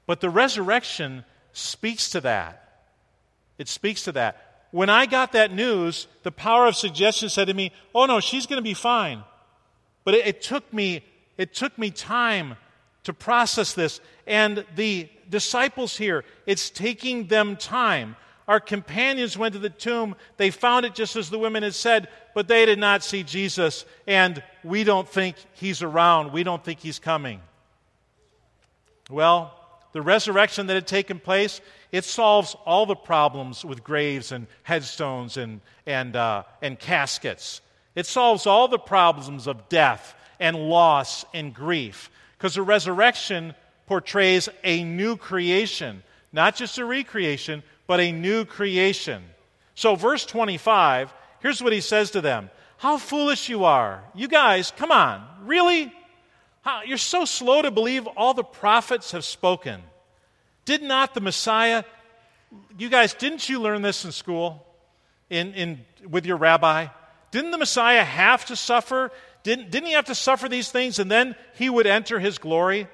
But 0.05 0.21
the 0.21 0.29
resurrection 0.29 1.23
speaks 1.53 2.09
to 2.11 2.21
that. 2.21 2.65
It 3.57 3.67
speaks 3.67 4.03
to 4.03 4.11
that 4.13 4.49
when 4.71 4.89
I 4.89 5.05
got 5.05 5.31
that 5.31 5.51
news, 5.51 6.07
the 6.23 6.31
power 6.31 6.67
of 6.67 6.75
suggestion 6.75 7.29
said 7.29 7.45
to 7.45 7.53
me, 7.53 7.71
Oh 7.95 8.05
no, 8.05 8.19
she's 8.19 8.45
going 8.45 8.57
to 8.57 8.63
be 8.63 8.73
fine. 8.73 9.23
But 10.03 10.13
it, 10.13 10.27
it, 10.27 10.41
took 10.41 10.71
me, 10.71 11.03
It 11.37 11.53
took 11.53 11.77
me 11.77 11.91
time 11.91 12.55
to 13.03 13.13
process 13.13 13.73
this. 13.73 13.99
And 14.27 14.65
the 14.75 15.09
disciples 15.29 15.97
here, 15.97 16.23
it's 16.45 16.69
taking 16.69 17.27
them 17.27 17.55
time. 17.55 18.15
Our 18.47 18.59
companions 18.59 19.37
went 19.37 19.53
to 19.53 19.59
the 19.59 19.69
tomb. 19.69 20.15
They 20.37 20.49
found 20.49 20.85
it 20.85 20.95
just 20.95 21.15
as 21.15 21.29
the 21.29 21.37
women 21.37 21.61
had 21.61 21.75
said, 21.75 22.07
but 22.33 22.47
they 22.47 22.65
did 22.65 22.79
not 22.79 23.03
see 23.03 23.23
Jesus. 23.23 23.85
And 24.07 24.41
we 24.63 24.83
don't 24.83 25.07
think 25.07 25.35
he's 25.53 25.83
around. 25.83 26.31
We 26.31 26.43
don't 26.43 26.63
think 26.63 26.79
he's 26.79 26.97
coming. 26.97 27.41
Well, 29.09 29.53
the 29.91 30.01
resurrection 30.01 30.67
that 30.67 30.75
had 30.75 30.87
taken 30.87 31.19
place, 31.19 31.61
it 31.91 32.05
solves 32.05 32.55
all 32.65 32.85
the 32.85 32.95
problems 32.95 33.65
with 33.65 33.83
graves 33.83 34.31
and 34.31 34.45
headstones 34.63 35.37
and, 35.37 35.61
and, 35.85 36.15
uh, 36.15 36.43
and 36.61 36.77
caskets. 36.77 37.61
It 37.95 38.05
solves 38.05 38.45
all 38.45 38.67
the 38.67 38.77
problems 38.77 39.47
of 39.47 39.67
death 39.67 40.15
and 40.39 40.55
loss 40.55 41.25
and 41.33 41.53
grief. 41.53 42.11
Because 42.37 42.53
the 42.53 42.61
resurrection 42.61 43.55
portrays 43.87 44.47
a 44.63 44.83
new 44.83 45.17
creation, 45.17 46.03
not 46.31 46.55
just 46.55 46.77
a 46.77 46.85
recreation, 46.85 47.63
but 47.87 47.99
a 47.99 48.11
new 48.11 48.45
creation. 48.45 49.23
So, 49.73 49.95
verse 49.95 50.25
25, 50.25 51.11
here's 51.41 51.63
what 51.63 51.73
he 51.73 51.81
says 51.81 52.11
to 52.11 52.21
them 52.21 52.51
How 52.77 52.97
foolish 52.97 53.49
you 53.49 53.63
are. 53.63 54.03
You 54.13 54.27
guys, 54.27 54.71
come 54.77 54.91
on, 54.91 55.25
really? 55.43 55.91
How, 56.69 56.83
you're 56.83 56.99
so 56.99 57.25
slow 57.25 57.63
to 57.63 57.71
believe 57.71 58.05
all 58.05 58.35
the 58.35 58.43
prophets 58.43 59.13
have 59.13 59.25
spoken. 59.25 59.81
Did 60.65 60.83
not 60.83 61.15
the 61.15 61.19
Messiah, 61.19 61.83
you 62.77 62.89
guys, 62.89 63.15
didn't 63.15 63.49
you 63.49 63.59
learn 63.59 63.81
this 63.81 64.05
in 64.05 64.11
school 64.11 64.63
in, 65.31 65.55
in, 65.55 65.79
with 66.07 66.27
your 66.27 66.37
rabbi? 66.37 66.85
Didn't 67.31 67.49
the 67.49 67.57
Messiah 67.57 68.03
have 68.03 68.45
to 68.45 68.55
suffer? 68.55 69.11
Didn't, 69.41 69.71
didn't 69.71 69.87
he 69.87 69.93
have 69.93 70.05
to 70.05 70.13
suffer 70.13 70.47
these 70.47 70.69
things 70.69 70.99
and 70.99 71.09
then 71.09 71.35
he 71.55 71.71
would 71.71 71.87
enter 71.87 72.19
his 72.19 72.37
glory? 72.37 72.87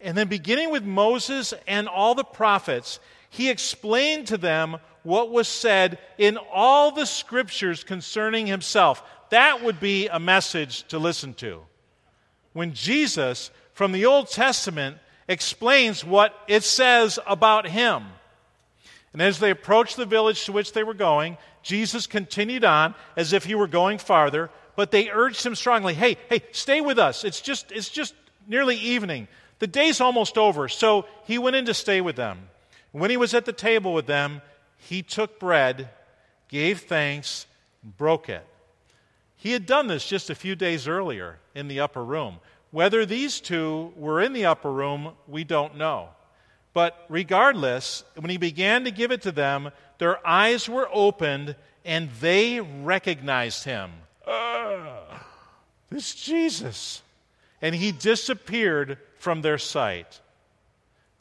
And 0.00 0.16
then, 0.16 0.28
beginning 0.28 0.70
with 0.70 0.84
Moses 0.84 1.52
and 1.66 1.88
all 1.88 2.14
the 2.14 2.22
prophets, 2.22 3.00
he 3.30 3.50
explained 3.50 4.28
to 4.28 4.38
them 4.38 4.76
what 5.02 5.32
was 5.32 5.48
said 5.48 5.98
in 6.16 6.38
all 6.52 6.92
the 6.92 7.06
scriptures 7.06 7.82
concerning 7.82 8.46
himself. 8.46 9.02
That 9.30 9.64
would 9.64 9.80
be 9.80 10.06
a 10.06 10.20
message 10.20 10.86
to 10.88 11.00
listen 11.00 11.34
to. 11.34 11.62
When 12.56 12.72
Jesus, 12.72 13.50
from 13.74 13.92
the 13.92 14.06
Old 14.06 14.30
Testament, 14.30 14.96
explains 15.28 16.02
what 16.02 16.34
it 16.48 16.64
says 16.64 17.18
about 17.26 17.68
him. 17.68 18.06
And 19.12 19.20
as 19.20 19.40
they 19.40 19.50
approached 19.50 19.98
the 19.98 20.06
village 20.06 20.46
to 20.46 20.52
which 20.52 20.72
they 20.72 20.82
were 20.82 20.94
going, 20.94 21.36
Jesus 21.62 22.06
continued 22.06 22.64
on 22.64 22.94
as 23.14 23.34
if 23.34 23.44
he 23.44 23.54
were 23.54 23.66
going 23.66 23.98
farther, 23.98 24.48
but 24.74 24.90
they 24.90 25.10
urged 25.10 25.44
him 25.44 25.54
strongly, 25.54 25.92
"Hey, 25.92 26.16
hey, 26.30 26.44
stay 26.52 26.80
with 26.80 26.98
us. 26.98 27.24
It's 27.24 27.42
just 27.42 27.70
it's 27.72 27.90
just 27.90 28.14
nearly 28.46 28.76
evening. 28.76 29.28
The 29.58 29.66
day's 29.66 30.00
almost 30.00 30.38
over." 30.38 30.66
So 30.70 31.04
he 31.24 31.36
went 31.36 31.56
in 31.56 31.66
to 31.66 31.74
stay 31.74 32.00
with 32.00 32.16
them. 32.16 32.48
When 32.90 33.10
he 33.10 33.18
was 33.18 33.34
at 33.34 33.44
the 33.44 33.52
table 33.52 33.92
with 33.92 34.06
them, 34.06 34.40
he 34.78 35.02
took 35.02 35.38
bread, 35.38 35.90
gave 36.48 36.80
thanks, 36.80 37.44
and 37.82 37.94
broke 37.98 38.30
it. 38.30 38.46
He 39.36 39.52
had 39.52 39.66
done 39.66 39.86
this 39.86 40.06
just 40.06 40.30
a 40.30 40.34
few 40.34 40.56
days 40.56 40.88
earlier 40.88 41.38
in 41.54 41.68
the 41.68 41.80
upper 41.80 42.02
room. 42.04 42.38
Whether 42.70 43.06
these 43.06 43.40
two 43.40 43.92
were 43.96 44.20
in 44.20 44.32
the 44.32 44.46
upper 44.46 44.72
room, 44.72 45.12
we 45.28 45.44
don't 45.44 45.76
know. 45.76 46.08
But 46.72 47.06
regardless, 47.08 48.04
when 48.16 48.30
he 48.30 48.36
began 48.36 48.84
to 48.84 48.90
give 48.90 49.10
it 49.10 49.22
to 49.22 49.32
them, 49.32 49.70
their 49.98 50.26
eyes 50.26 50.68
were 50.68 50.88
opened 50.92 51.56
and 51.84 52.10
they 52.20 52.60
recognized 52.60 53.64
him. 53.64 53.92
Uh, 54.26 55.00
this 55.88 56.14
Jesus. 56.14 57.02
And 57.62 57.74
he 57.74 57.92
disappeared 57.92 58.98
from 59.18 59.40
their 59.40 59.58
sight. 59.58 60.20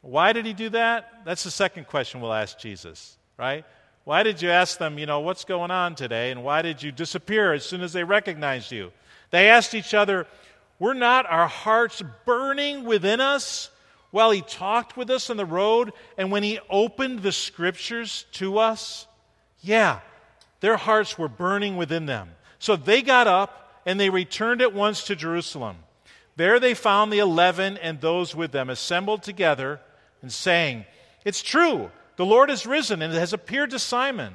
Why 0.01 0.33
did 0.33 0.45
he 0.45 0.53
do 0.53 0.69
that? 0.69 1.21
That's 1.25 1.43
the 1.43 1.51
second 1.51 1.87
question 1.87 2.21
we'll 2.21 2.33
ask 2.33 2.59
Jesus, 2.59 3.17
right? 3.37 3.65
Why 4.05 4.21
did 4.21 4.41
you 4.41 4.51
ask 4.51 4.77
them, 4.77 4.99
you 4.99 5.07
know, 5.07 5.19
what's 5.19 5.45
going 5.45 5.71
on 5.71 5.95
today? 5.95 6.31
And 6.31 6.43
why 6.43 6.61
did 6.61 6.81
you 6.81 6.91
disappear 6.91 7.53
as 7.53 7.65
soon 7.65 7.81
as 7.81 7.91
they 7.91 8.03
recognized 8.03 8.71
you? 8.71 8.91
They 9.31 9.49
asked 9.49 9.73
each 9.73 9.95
other, 9.95 10.27
were 10.77 10.93
not 10.93 11.25
our 11.25 11.47
hearts 11.47 12.03
burning 12.23 12.83
within 12.83 13.19
us 13.19 13.71
while 14.11 14.29
he 14.29 14.41
talked 14.41 14.95
with 14.95 15.09
us 15.09 15.29
on 15.31 15.37
the 15.37 15.45
road 15.45 15.91
and 16.17 16.31
when 16.31 16.43
he 16.43 16.59
opened 16.69 17.23
the 17.23 17.31
scriptures 17.31 18.25
to 18.33 18.59
us? 18.59 19.07
Yeah, 19.61 20.01
their 20.59 20.77
hearts 20.77 21.17
were 21.17 21.27
burning 21.27 21.75
within 21.75 22.05
them. 22.05 22.29
So 22.59 22.75
they 22.75 23.01
got 23.01 23.25
up 23.27 23.81
and 23.87 23.99
they 23.99 24.11
returned 24.11 24.61
at 24.61 24.73
once 24.73 25.05
to 25.05 25.15
Jerusalem. 25.15 25.77
There 26.35 26.59
they 26.59 26.75
found 26.75 27.11
the 27.11 27.19
eleven 27.19 27.77
and 27.77 27.99
those 27.99 28.35
with 28.35 28.51
them 28.51 28.69
assembled 28.69 29.23
together 29.23 29.79
and 30.21 30.31
saying, 30.31 30.85
It's 31.23 31.41
true, 31.41 31.89
the 32.17 32.25
Lord 32.25 32.49
has 32.49 32.65
risen 32.65 33.01
and 33.01 33.13
has 33.13 33.33
appeared 33.33 33.71
to 33.71 33.79
Simon. 33.79 34.33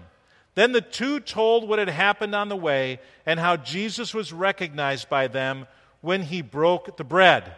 Then 0.54 0.72
the 0.72 0.80
two 0.80 1.20
told 1.20 1.68
what 1.68 1.78
had 1.78 1.88
happened 1.88 2.34
on 2.34 2.48
the 2.48 2.56
way 2.56 3.00
and 3.24 3.38
how 3.38 3.56
Jesus 3.56 4.12
was 4.12 4.32
recognized 4.32 5.08
by 5.08 5.28
them 5.28 5.66
when 6.00 6.22
he 6.22 6.42
broke 6.42 6.96
the 6.96 7.04
bread. 7.04 7.54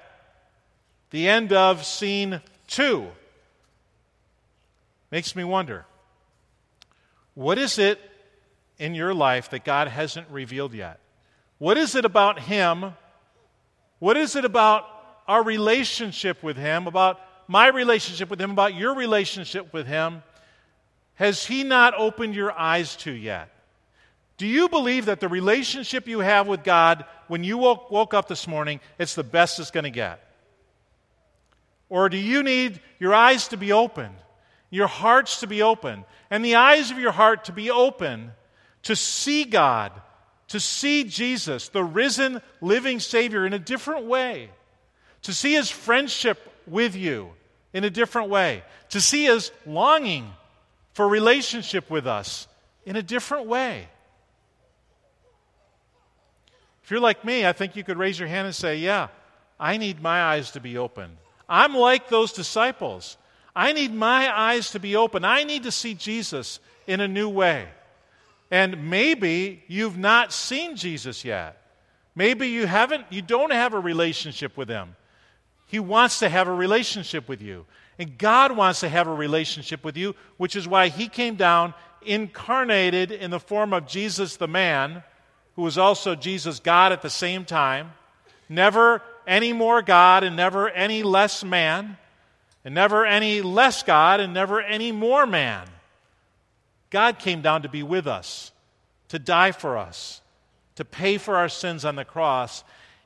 The 1.10 1.28
end 1.28 1.52
of 1.52 1.84
scene 1.84 2.40
two 2.66 3.08
makes 5.10 5.36
me 5.36 5.44
wonder 5.44 5.84
what 7.34 7.58
is 7.58 7.78
it 7.78 7.98
in 8.78 8.94
your 8.94 9.14
life 9.14 9.50
that 9.50 9.64
God 9.64 9.88
hasn't 9.88 10.28
revealed 10.28 10.74
yet? 10.74 10.98
What 11.58 11.78
is 11.78 11.94
it 11.94 12.04
about 12.04 12.40
Him? 12.40 12.94
What 13.98 14.16
is 14.16 14.34
it 14.36 14.44
about 14.44 14.84
our 15.28 15.42
relationship 15.42 16.42
with 16.42 16.56
Him, 16.56 16.86
about 16.86 17.20
my 17.52 17.68
relationship 17.68 18.30
with 18.30 18.40
Him, 18.40 18.50
about 18.50 18.74
your 18.74 18.94
relationship 18.94 19.72
with 19.74 19.86
Him? 19.86 20.22
Has 21.16 21.44
He 21.44 21.64
not 21.64 21.94
opened 21.94 22.34
your 22.34 22.50
eyes 22.50 22.96
to 22.96 23.12
yet? 23.12 23.50
Do 24.38 24.46
you 24.46 24.70
believe 24.70 25.04
that 25.04 25.20
the 25.20 25.28
relationship 25.28 26.08
you 26.08 26.20
have 26.20 26.48
with 26.48 26.64
God 26.64 27.04
when 27.28 27.44
you 27.44 27.58
woke, 27.58 27.90
woke 27.90 28.14
up 28.14 28.26
this 28.26 28.48
morning, 28.48 28.80
it's 28.98 29.14
the 29.14 29.22
best 29.22 29.60
it's 29.60 29.70
going 29.70 29.84
to 29.84 29.90
get? 29.90 30.26
Or 31.90 32.08
do 32.08 32.16
you 32.16 32.42
need 32.42 32.80
your 32.98 33.14
eyes 33.14 33.48
to 33.48 33.58
be 33.58 33.70
open, 33.70 34.10
your 34.70 34.86
hearts 34.86 35.40
to 35.40 35.46
be 35.46 35.60
open, 35.60 36.06
and 36.30 36.42
the 36.42 36.54
eyes 36.54 36.90
of 36.90 36.98
your 36.98 37.12
heart 37.12 37.44
to 37.44 37.52
be 37.52 37.70
open 37.70 38.32
to 38.84 38.96
see 38.96 39.44
God, 39.44 39.92
to 40.48 40.58
see 40.58 41.04
Jesus, 41.04 41.68
the 41.68 41.84
risen, 41.84 42.40
living 42.62 42.98
Savior, 42.98 43.44
in 43.44 43.52
a 43.52 43.58
different 43.58 44.06
way, 44.06 44.48
to 45.20 45.34
see 45.34 45.52
His 45.52 45.70
friendship 45.70 46.50
with 46.66 46.96
you 46.96 47.32
in 47.72 47.84
a 47.84 47.90
different 47.90 48.28
way, 48.28 48.62
to 48.90 49.00
see 49.00 49.24
His 49.24 49.50
longing 49.66 50.30
for 50.92 51.08
relationship 51.08 51.90
with 51.90 52.06
us 52.06 52.46
in 52.84 52.96
a 52.96 53.02
different 53.02 53.46
way? 53.46 53.88
If 56.84 56.90
you're 56.90 57.00
like 57.00 57.24
me, 57.24 57.46
I 57.46 57.52
think 57.52 57.76
you 57.76 57.84
could 57.84 57.98
raise 57.98 58.18
your 58.18 58.28
hand 58.28 58.46
and 58.46 58.54
say, 58.54 58.76
Yeah, 58.76 59.08
I 59.58 59.76
need 59.76 60.02
my 60.02 60.22
eyes 60.22 60.50
to 60.52 60.60
be 60.60 60.78
open. 60.78 61.16
I'm 61.48 61.74
like 61.74 62.08
those 62.08 62.32
disciples. 62.32 63.16
I 63.54 63.72
need 63.72 63.92
my 63.92 64.34
eyes 64.34 64.70
to 64.70 64.80
be 64.80 64.96
open. 64.96 65.24
I 65.24 65.44
need 65.44 65.64
to 65.64 65.70
see 65.70 65.94
Jesus 65.94 66.58
in 66.86 67.00
a 67.00 67.08
new 67.08 67.28
way. 67.28 67.68
And 68.50 68.90
maybe 68.90 69.62
you've 69.68 69.98
not 69.98 70.32
seen 70.32 70.76
Jesus 70.76 71.24
yet. 71.24 71.58
Maybe 72.14 72.48
you 72.48 72.66
haven't 72.66 73.06
you 73.10 73.22
don't 73.22 73.52
have 73.52 73.74
a 73.74 73.80
relationship 73.80 74.56
with 74.56 74.68
him. 74.68 74.96
He 75.72 75.80
wants 75.80 76.18
to 76.18 76.28
have 76.28 76.48
a 76.48 76.52
relationship 76.54 77.30
with 77.30 77.40
you. 77.40 77.64
And 77.98 78.18
God 78.18 78.54
wants 78.54 78.80
to 78.80 78.90
have 78.90 79.06
a 79.06 79.14
relationship 79.14 79.82
with 79.82 79.96
you, 79.96 80.14
which 80.36 80.54
is 80.54 80.68
why 80.68 80.88
he 80.88 81.08
came 81.08 81.34
down 81.34 81.72
incarnated 82.02 83.10
in 83.10 83.30
the 83.30 83.40
form 83.40 83.72
of 83.72 83.86
Jesus 83.86 84.36
the 84.36 84.46
man 84.46 85.02
who 85.56 85.62
was 85.62 85.78
also 85.78 86.14
Jesus 86.14 86.60
God 86.60 86.92
at 86.92 87.00
the 87.00 87.08
same 87.08 87.46
time, 87.46 87.94
never 88.50 89.00
any 89.26 89.54
more 89.54 89.80
God 89.80 90.24
and 90.24 90.36
never 90.36 90.68
any 90.68 91.02
less 91.02 91.42
man, 91.42 91.96
and 92.66 92.74
never 92.74 93.06
any 93.06 93.40
less 93.40 93.82
God 93.82 94.20
and 94.20 94.34
never 94.34 94.60
any 94.60 94.92
more 94.92 95.24
man. 95.24 95.66
God 96.90 97.18
came 97.18 97.40
down 97.40 97.62
to 97.62 97.70
be 97.70 97.82
with 97.82 98.06
us, 98.06 98.52
to 99.08 99.18
die 99.18 99.52
for 99.52 99.78
us, 99.78 100.20
to 100.74 100.84
pay 100.84 101.16
for 101.16 101.36
our 101.36 101.48
sins 101.48 101.86
on 101.86 101.96
the 101.96 102.04
cross, 102.04 102.62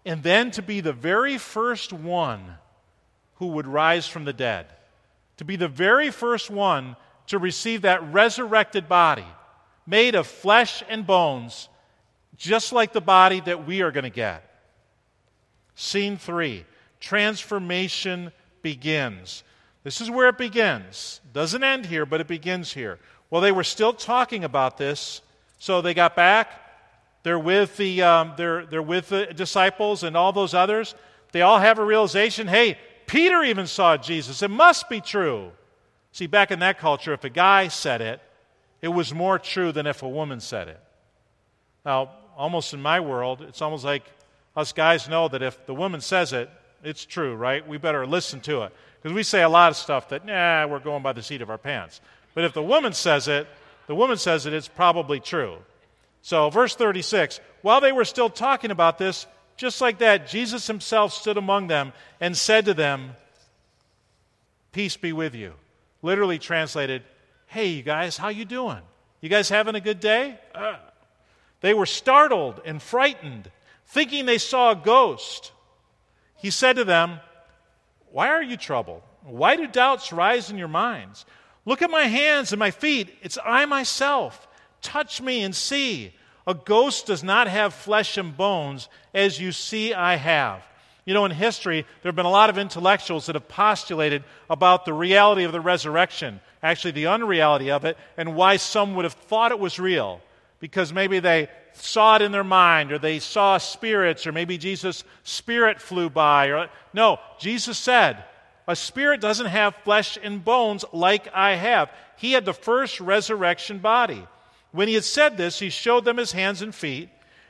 and 0.06 0.22
then 0.22 0.52
to 0.52 0.62
be 0.62 0.80
the 0.80 0.92
very 0.92 1.36
first 1.36 1.92
one 1.92 2.54
who 3.34 3.48
would 3.48 3.66
rise 3.66 4.06
from 4.06 4.24
the 4.24 4.32
dead, 4.32 4.66
to 5.36 5.44
be 5.44 5.56
the 5.56 5.68
very 5.68 6.10
first 6.10 6.48
one 6.48 6.96
to 7.26 7.38
receive 7.38 7.82
that 7.82 8.12
resurrected 8.12 8.88
body 8.88 9.26
made 9.86 10.14
of 10.14 10.26
flesh 10.26 10.82
and 10.88 11.06
bones 11.06 11.68
just 12.36 12.72
like 12.72 12.92
the 12.92 13.00
body 13.00 13.40
that 13.40 13.66
we 13.66 13.82
are 13.82 13.90
going 13.90 14.04
to 14.04 14.10
get. 14.10 14.42
Scene 15.74 16.16
three 16.16 16.64
transformation 17.00 18.32
begins. 18.62 19.42
This 19.84 20.00
is 20.00 20.10
where 20.10 20.28
it 20.28 20.38
begins. 20.38 21.20
Doesn't 21.32 21.62
end 21.62 21.86
here, 21.86 22.06
but 22.06 22.20
it 22.20 22.26
begins 22.26 22.72
here. 22.72 22.98
Well, 23.30 23.42
they 23.42 23.52
were 23.52 23.64
still 23.64 23.92
talking 23.92 24.44
about 24.44 24.78
this, 24.78 25.20
so 25.58 25.82
they 25.82 25.94
got 25.94 26.16
back. 26.16 26.65
They're 27.26 27.40
with 27.40 27.76
the, 27.76 28.02
um, 28.02 28.34
they're, 28.36 28.66
they're 28.66 28.80
with 28.80 29.08
the 29.08 29.26
disciples 29.26 30.04
and 30.04 30.16
all 30.16 30.30
those 30.30 30.54
others. 30.54 30.94
they 31.32 31.42
all 31.42 31.58
have 31.58 31.80
a 31.80 31.84
realization 31.84 32.46
hey, 32.46 32.78
Peter 33.08 33.42
even 33.42 33.66
saw 33.66 33.96
Jesus. 33.96 34.42
It 34.42 34.50
must 34.50 34.88
be 34.88 35.00
true. 35.00 35.50
See, 36.12 36.28
back 36.28 36.52
in 36.52 36.60
that 36.60 36.78
culture, 36.78 37.12
if 37.12 37.24
a 37.24 37.28
guy 37.28 37.66
said 37.66 38.00
it, 38.00 38.20
it 38.80 38.86
was 38.86 39.12
more 39.12 39.40
true 39.40 39.72
than 39.72 39.88
if 39.88 40.04
a 40.04 40.08
woman 40.08 40.38
said 40.38 40.68
it. 40.68 40.80
Now, 41.84 42.12
almost 42.36 42.72
in 42.72 42.80
my 42.80 43.00
world, 43.00 43.42
it's 43.42 43.60
almost 43.60 43.84
like 43.84 44.04
us 44.54 44.72
guys 44.72 45.08
know 45.08 45.26
that 45.26 45.42
if 45.42 45.66
the 45.66 45.74
woman 45.74 46.00
says 46.00 46.32
it, 46.32 46.48
it's 46.84 47.04
true, 47.04 47.34
right? 47.34 47.66
We 47.66 47.76
better 47.76 48.06
listen 48.06 48.38
to 48.42 48.62
it. 48.62 48.72
Because 49.02 49.12
we 49.12 49.24
say 49.24 49.42
a 49.42 49.48
lot 49.48 49.70
of 49.70 49.76
stuff 49.76 50.10
that, 50.10 50.24
nah, 50.24 50.68
we're 50.68 50.78
going 50.78 51.02
by 51.02 51.12
the 51.12 51.24
seat 51.24 51.42
of 51.42 51.50
our 51.50 51.58
pants. 51.58 52.00
But 52.34 52.44
if 52.44 52.52
the 52.52 52.62
woman 52.62 52.92
says 52.92 53.26
it, 53.26 53.48
the 53.88 53.96
woman 53.96 54.16
says 54.16 54.46
it, 54.46 54.52
it's 54.52 54.68
probably 54.68 55.18
true. 55.18 55.58
So, 56.22 56.50
verse 56.50 56.74
36 56.74 57.40
while 57.62 57.80
they 57.80 57.92
were 57.92 58.04
still 58.04 58.30
talking 58.30 58.70
about 58.70 58.96
this, 58.96 59.26
just 59.56 59.80
like 59.80 59.98
that, 59.98 60.28
Jesus 60.28 60.66
himself 60.66 61.12
stood 61.12 61.36
among 61.36 61.66
them 61.66 61.92
and 62.20 62.36
said 62.36 62.66
to 62.66 62.74
them, 62.74 63.16
Peace 64.70 64.96
be 64.96 65.12
with 65.12 65.34
you. 65.34 65.54
Literally 66.02 66.38
translated, 66.38 67.02
Hey, 67.46 67.68
you 67.68 67.82
guys, 67.82 68.16
how 68.16 68.28
you 68.28 68.44
doing? 68.44 68.82
You 69.20 69.28
guys 69.28 69.48
having 69.48 69.74
a 69.74 69.80
good 69.80 69.98
day? 69.98 70.38
Uh. 70.54 70.76
They 71.60 71.74
were 71.74 71.86
startled 71.86 72.60
and 72.64 72.80
frightened, 72.80 73.50
thinking 73.86 74.26
they 74.26 74.38
saw 74.38 74.70
a 74.70 74.76
ghost. 74.76 75.52
He 76.36 76.50
said 76.50 76.76
to 76.76 76.84
them, 76.84 77.18
Why 78.12 78.28
are 78.28 78.42
you 78.42 78.56
troubled? 78.56 79.02
Why 79.24 79.56
do 79.56 79.66
doubts 79.66 80.12
rise 80.12 80.50
in 80.50 80.58
your 80.58 80.68
minds? 80.68 81.24
Look 81.64 81.82
at 81.82 81.90
my 81.90 82.04
hands 82.04 82.52
and 82.52 82.60
my 82.60 82.70
feet. 82.70 83.12
It's 83.22 83.38
I 83.44 83.64
myself. 83.64 84.45
Touch 84.86 85.20
me 85.20 85.42
and 85.42 85.52
see. 85.52 86.12
A 86.46 86.54
ghost 86.54 87.06
does 87.06 87.24
not 87.24 87.48
have 87.48 87.74
flesh 87.74 88.16
and 88.18 88.36
bones, 88.36 88.88
as 89.12 89.40
you 89.40 89.50
see 89.50 89.92
I 89.92 90.14
have. 90.14 90.62
You 91.04 91.12
know, 91.12 91.24
in 91.24 91.32
history, 91.32 91.82
there 91.82 92.08
have 92.08 92.14
been 92.14 92.24
a 92.24 92.30
lot 92.30 92.50
of 92.50 92.56
intellectuals 92.56 93.26
that 93.26 93.34
have 93.34 93.48
postulated 93.48 94.22
about 94.48 94.84
the 94.84 94.92
reality 94.92 95.42
of 95.42 95.50
the 95.50 95.60
resurrection, 95.60 96.40
actually, 96.62 96.92
the 96.92 97.08
unreality 97.08 97.72
of 97.72 97.84
it, 97.84 97.98
and 98.16 98.36
why 98.36 98.58
some 98.58 98.94
would 98.94 99.04
have 99.04 99.14
thought 99.14 99.50
it 99.50 99.58
was 99.58 99.80
real. 99.80 100.20
Because 100.60 100.92
maybe 100.92 101.18
they 101.18 101.48
saw 101.72 102.14
it 102.14 102.22
in 102.22 102.30
their 102.30 102.44
mind, 102.44 102.92
or 102.92 102.98
they 103.00 103.18
saw 103.18 103.58
spirits, 103.58 104.24
or 104.24 104.30
maybe 104.30 104.56
Jesus' 104.56 105.02
spirit 105.24 105.80
flew 105.80 106.08
by. 106.08 106.50
Or, 106.50 106.68
no, 106.94 107.18
Jesus 107.40 107.76
said, 107.76 108.22
A 108.68 108.76
spirit 108.76 109.20
doesn't 109.20 109.46
have 109.46 109.74
flesh 109.82 110.16
and 110.22 110.44
bones 110.44 110.84
like 110.92 111.26
I 111.34 111.56
have. 111.56 111.90
He 112.18 112.32
had 112.32 112.44
the 112.44 112.54
first 112.54 113.00
resurrection 113.00 113.78
body. 113.78 114.24
When 114.72 114.88
he 114.88 114.94
had 114.94 115.04
said 115.04 115.36
this, 115.36 115.58
he 115.58 115.70
showed 115.70 116.04
them 116.04 116.16
his 116.16 116.32
hands 116.32 116.62
and 116.62 116.74
feet. 116.74 117.08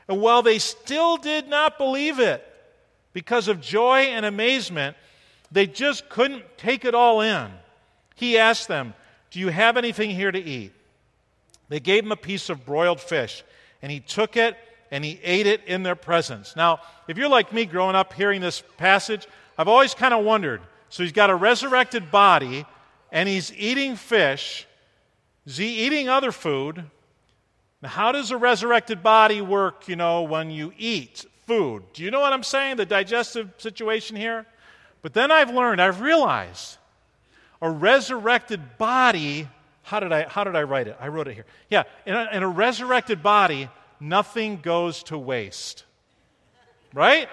And 0.09 0.20
while 0.20 0.42
they 0.42 0.59
still 0.59 1.16
did 1.16 1.48
not 1.48 1.79
believe 1.79 2.20
it, 2.20 2.46
because 3.12 3.48
of 3.48 3.61
joy 3.61 4.00
and 4.00 4.26
amazement, 4.26 4.96
they 5.50 5.66
just 5.66 6.09
couldn't 6.09 6.44
take 6.59 6.85
it 6.85 6.94
all 6.94 7.20
in. 7.20 7.50
He 8.14 8.38
asked 8.38 8.68
them, 8.68 8.94
Do 9.31 9.40
you 9.40 9.48
have 9.48 9.76
anything 9.76 10.11
here 10.11 10.31
to 10.31 10.38
eat? 10.38 10.72
They 11.68 11.81
gave 11.81 12.05
him 12.05 12.12
a 12.12 12.16
piece 12.16 12.48
of 12.48 12.64
broiled 12.64 13.00
fish, 13.00 13.42
and 13.83 13.90
he 13.90 14.00
took 14.00 14.37
it 14.37 14.57
and 14.90 15.05
he 15.05 15.18
ate 15.22 15.46
it 15.46 15.62
in 15.66 15.83
their 15.83 15.96
presence. 15.96 16.55
Now, 16.55 16.81
if 17.09 17.18
you're 17.18 17.29
like 17.29 17.52
me 17.52 17.64
growing 17.64 17.96
up 17.96 18.12
hearing 18.12 18.40
this 18.40 18.62
passage, 18.76 19.26
I've 19.59 19.68
always 19.68 19.94
kind 19.94 20.14
of 20.14 20.24
wondered. 20.24 20.61
So 20.90 21.02
he's 21.02 21.12
got 21.12 21.31
a 21.31 21.35
resurrected 21.35 22.11
body, 22.11 22.64
and 23.11 23.29
he's 23.29 23.52
eating 23.55 23.96
fish. 23.96 24.66
Is 25.44 25.57
he 25.57 25.87
eating 25.87 26.09
other 26.09 26.31
food? 26.31 26.85
Now, 27.83 27.89
how 27.91 28.12
does 28.12 28.31
a 28.31 28.37
resurrected 28.37 29.03
body 29.03 29.41
work, 29.41 29.89
you 29.89 29.97
know, 29.97 30.23
when 30.23 30.51
you 30.51 30.73
eat 30.79 31.27
food? 31.47 31.83
Do 31.93 32.03
you 32.03 32.11
know 32.11 32.21
what 32.21 32.33
I'm 32.33 32.43
saying? 32.43 32.77
The 32.77 32.87
digestive 32.87 33.51
situation 33.59 34.17
here? 34.17 34.47
But 35.03 35.12
then 35.12 35.31
I've 35.31 35.51
learned, 35.51 35.81
I've 35.81 36.01
realized 36.01 36.79
a 37.61 37.71
resurrected 37.71 38.79
body. 38.79 39.49
How 39.83 40.01
did 40.01 40.12
I, 40.12 40.25
how 40.25 40.45
did 40.45 40.57
I 40.57 40.62
write 40.62 40.89
it? 40.89 40.97
I 41.01 41.09
wrote 41.09 41.29
it 41.29 41.35
here. 41.35 41.47
Yeah, 41.71 41.85
in 42.07 42.15
a, 42.15 42.29
in 42.33 42.43
a 42.43 42.49
resurrected 42.49 43.23
body, 43.23 43.69
nothing 44.01 44.61
goes 44.61 45.03
to 45.05 45.19
waste. 45.19 45.85
Right? 46.95 47.29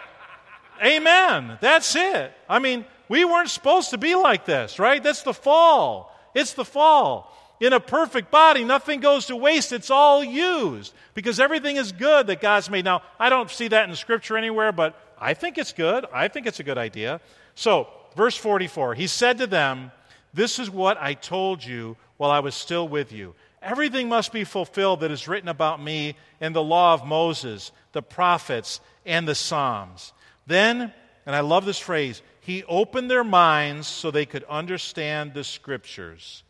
Amen. 0.83 1.57
That's 1.61 1.95
it. 1.95 2.33
I 2.49 2.59
mean, 2.59 2.85
we 3.07 3.23
weren't 3.23 3.49
supposed 3.49 3.91
to 3.91 3.97
be 3.97 4.15
like 4.15 4.45
this, 4.45 4.77
right? 4.77 5.01
That's 5.01 5.23
the 5.23 5.33
fall. 5.33 6.13
It's 6.35 6.53
the 6.53 6.65
fall 6.65 7.33
in 7.59 7.73
a 7.73 7.79
perfect 7.79 8.31
body, 8.31 8.63
nothing 8.63 8.99
goes 8.99 9.27
to 9.27 9.35
waste. 9.35 9.71
It's 9.71 9.89
all 9.89 10.23
used 10.23 10.93
because 11.13 11.39
everything 11.39 11.77
is 11.77 11.91
good 11.91 12.27
that 12.27 12.41
God's 12.41 12.69
made. 12.69 12.85
Now, 12.85 13.03
I 13.19 13.29
don't 13.29 13.49
see 13.49 13.67
that 13.69 13.87
in 13.87 13.95
scripture 13.95 14.37
anywhere, 14.37 14.71
but 14.71 14.99
I 15.19 15.33
think 15.33 15.57
it's 15.57 15.71
good. 15.71 16.05
I 16.11 16.27
think 16.27 16.47
it's 16.47 16.59
a 16.59 16.63
good 16.63 16.77
idea. 16.77 17.21
So, 17.55 17.87
verse 18.15 18.35
44 18.35 18.95
He 18.95 19.07
said 19.07 19.37
to 19.37 19.47
them, 19.47 19.91
This 20.33 20.59
is 20.59 20.69
what 20.69 20.97
I 20.99 21.13
told 21.13 21.63
you 21.63 21.95
while 22.17 22.31
I 22.31 22.39
was 22.39 22.55
still 22.55 22.87
with 22.87 23.11
you. 23.11 23.35
Everything 23.61 24.09
must 24.09 24.33
be 24.33 24.43
fulfilled 24.43 24.99
that 24.99 25.11
is 25.11 25.27
written 25.27 25.47
about 25.47 25.81
me 25.81 26.17
in 26.41 26.51
the 26.51 26.63
law 26.63 26.93
of 26.93 27.05
Moses, 27.05 27.71
the 27.93 28.01
prophets, 28.01 28.81
and 29.05 29.25
the 29.25 29.35
Psalms. 29.35 30.11
Then, 30.45 30.93
and 31.25 31.35
I 31.35 31.39
love 31.39 31.63
this 31.63 31.79
phrase, 31.79 32.21
he 32.41 32.65
opened 32.65 33.09
their 33.09 33.23
minds 33.23 33.87
so 33.87 34.11
they 34.11 34.25
could 34.25 34.43
understand 34.45 35.33
the 35.33 35.45
scriptures 35.45 36.43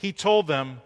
he 0.00 0.12
told 0.14 0.46
them, 0.46 0.80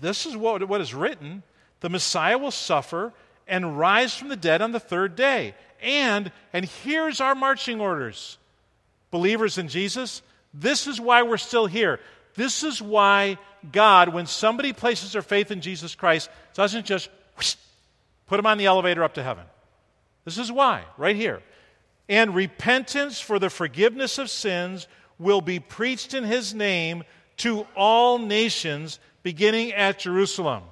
This 0.00 0.26
is 0.26 0.36
what, 0.36 0.66
what 0.68 0.80
is 0.80 0.94
written 0.94 1.42
the 1.80 1.88
Messiah 1.88 2.38
will 2.38 2.52
suffer 2.52 3.12
and 3.46 3.78
rise 3.78 4.14
from 4.16 4.28
the 4.28 4.36
dead 4.36 4.62
on 4.62 4.72
the 4.72 4.80
third 4.80 5.16
day. 5.16 5.54
And, 5.82 6.32
and 6.52 6.64
here's 6.64 7.20
our 7.20 7.34
marching 7.34 7.80
orders 7.80 8.38
believers 9.10 9.58
in 9.58 9.68
Jesus, 9.68 10.22
this 10.54 10.86
is 10.86 11.00
why 11.00 11.22
we're 11.22 11.36
still 11.36 11.66
here. 11.66 12.00
This 12.34 12.62
is 12.62 12.82
why 12.82 13.38
God, 13.72 14.10
when 14.10 14.26
somebody 14.26 14.72
places 14.72 15.12
their 15.12 15.22
faith 15.22 15.50
in 15.50 15.60
Jesus 15.60 15.94
Christ, 15.94 16.28
doesn't 16.54 16.86
just 16.86 17.08
whoosh, 17.36 17.56
put 18.26 18.36
them 18.36 18.46
on 18.46 18.58
the 18.58 18.66
elevator 18.66 19.02
up 19.02 19.14
to 19.14 19.22
heaven. 19.22 19.44
This 20.24 20.38
is 20.38 20.52
why, 20.52 20.84
right 20.96 21.16
here. 21.16 21.40
And 22.08 22.34
repentance 22.34 23.20
for 23.20 23.38
the 23.38 23.50
forgiveness 23.50 24.18
of 24.18 24.28
sins 24.28 24.86
will 25.18 25.40
be 25.40 25.60
preached 25.60 26.14
in 26.14 26.24
his 26.24 26.54
name 26.54 27.04
to 27.38 27.66
all 27.76 28.18
nations, 28.18 28.98
beginning 29.22 29.72
at 29.72 29.98
Jerusalem. 29.98 30.62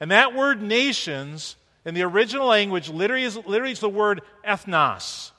And 0.00 0.10
that 0.10 0.34
word 0.34 0.60
nations 0.60 1.56
in 1.84 1.94
the 1.94 2.02
original 2.02 2.46
language 2.46 2.88
literally 2.88 3.24
is, 3.24 3.36
literally 3.36 3.72
is 3.72 3.80
the 3.80 3.88
word 3.88 4.22
ethnos, 4.46 5.30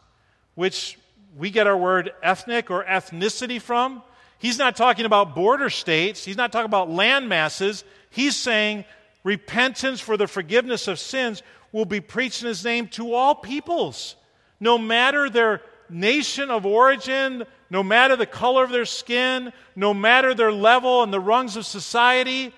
which 0.56 0.98
we 1.38 1.50
get 1.50 1.68
our 1.68 1.78
word 1.78 2.12
ethnic 2.24 2.72
or 2.72 2.84
ethnicity 2.84 3.62
from. 3.62 4.02
He's 4.38 4.58
not 4.58 4.76
talking 4.76 5.06
about 5.06 5.36
border 5.36 5.70
states, 5.70 6.24
he's 6.24 6.38
not 6.38 6.52
talking 6.52 6.66
about 6.66 6.90
land 6.90 7.30
masses. 7.30 7.84
He's 8.10 8.36
saying 8.36 8.86
repentance 9.24 10.00
for 10.00 10.16
the 10.16 10.28
forgiveness 10.28 10.88
of 10.88 11.00
sins 11.00 11.44
will 11.74 11.86
be 11.86 12.00
preached 12.00 12.42
in 12.42 12.48
his 12.48 12.64
name 12.64 12.88
to 12.88 13.14
all 13.14 13.36
peoples, 13.36 14.16
no 14.62 14.78
matter 14.78 15.30
their 15.30 15.62
nation 15.90 16.50
of 16.50 16.66
origin, 16.66 17.44
no 17.70 17.84
matter 17.84 18.16
the 18.16 18.26
color 18.26 18.64
of 18.64 18.72
their 18.72 18.86
skin, 18.86 19.52
no 19.76 19.94
matter 19.94 20.34
their 20.34 20.52
level 20.52 21.04
and 21.04 21.14
the 21.14 21.20
rungs 21.20 21.56
of 21.56 21.66
society, 21.66 22.54